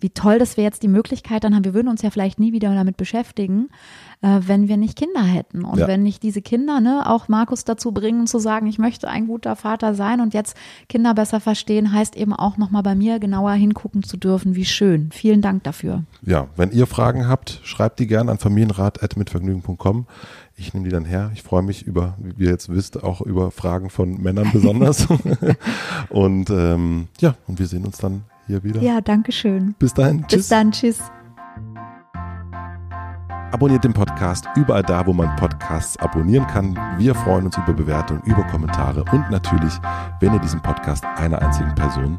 wie 0.00 0.10
toll, 0.10 0.38
dass 0.38 0.56
wir 0.56 0.64
jetzt 0.64 0.82
die 0.82 0.88
Möglichkeit 0.88 1.44
dann 1.44 1.54
haben. 1.54 1.64
Wir 1.64 1.74
würden 1.74 1.88
uns 1.88 2.02
ja 2.02 2.10
vielleicht 2.10 2.38
nie 2.38 2.52
wieder 2.52 2.74
damit 2.74 2.96
beschäftigen, 2.96 3.68
äh, 4.22 4.40
wenn 4.46 4.68
wir 4.68 4.76
nicht 4.76 4.96
Kinder 4.96 5.22
hätten 5.22 5.64
und 5.64 5.78
ja. 5.78 5.86
wenn 5.86 6.02
nicht 6.02 6.22
diese 6.22 6.40
Kinder, 6.40 6.80
ne, 6.80 7.02
auch 7.06 7.28
Markus 7.28 7.64
dazu 7.64 7.92
bringen 7.92 8.26
zu 8.26 8.38
sagen, 8.38 8.66
ich 8.66 8.78
möchte 8.78 9.08
ein 9.08 9.26
guter 9.26 9.56
Vater 9.56 9.94
sein 9.94 10.20
und 10.20 10.32
jetzt 10.32 10.56
Kinder 10.88 11.12
besser 11.12 11.40
verstehen, 11.40 11.92
heißt 11.92 12.16
eben 12.16 12.32
auch 12.32 12.56
nochmal 12.56 12.82
bei 12.82 12.94
mir 12.94 13.18
genauer 13.18 13.52
hingucken 13.52 14.02
zu 14.02 14.16
dürfen. 14.16 14.54
Wie 14.54 14.64
schön. 14.64 15.10
Vielen 15.12 15.42
Dank 15.42 15.64
dafür. 15.64 16.04
Ja, 16.22 16.46
wenn 16.56 16.70
ihr 16.70 16.86
Fragen 16.86 17.28
habt, 17.28 17.60
schreibt 17.64 17.98
die 17.98 18.06
gerne 18.06 18.30
an 18.30 18.38
familienrat.mitvergnügen.com. 18.38 20.06
Ich 20.56 20.72
nehme 20.72 20.84
die 20.84 20.92
dann 20.92 21.04
her. 21.04 21.30
Ich 21.34 21.42
freue 21.42 21.62
mich 21.62 21.84
über, 21.86 22.14
wie 22.18 22.44
ihr 22.44 22.50
jetzt 22.50 22.68
wisst, 22.68 23.02
auch 23.02 23.20
über 23.20 23.50
Fragen 23.50 23.90
von 23.90 24.22
Männern 24.22 24.50
besonders. 24.52 25.06
und 26.10 26.50
ähm, 26.50 27.08
ja, 27.20 27.34
und 27.46 27.58
wir 27.58 27.66
sehen 27.66 27.84
uns 27.84 27.98
dann 27.98 28.22
hier 28.46 28.62
wieder. 28.62 28.80
Ja, 28.80 29.00
danke 29.00 29.32
schön. 29.32 29.74
Bis 29.78 29.94
dahin. 29.94 30.22
Tschüss. 30.28 30.38
Bis 30.38 30.48
dann. 30.48 30.72
Tschüss. 30.72 31.00
Abonniert 33.50 33.84
den 33.84 33.92
Podcast 33.92 34.46
überall 34.56 34.82
da, 34.82 35.06
wo 35.06 35.12
man 35.12 35.36
Podcasts 35.36 35.96
abonnieren 35.98 36.46
kann. 36.48 36.76
Wir 36.98 37.14
freuen 37.14 37.46
uns 37.46 37.56
über 37.56 37.72
Bewertungen, 37.72 38.20
über 38.24 38.42
Kommentare 38.44 39.04
und 39.12 39.30
natürlich, 39.30 39.72
wenn 40.18 40.32
ihr 40.32 40.40
diesen 40.40 40.60
Podcast 40.60 41.04
einer 41.04 41.40
einzigen 41.40 41.72
Person 41.76 42.18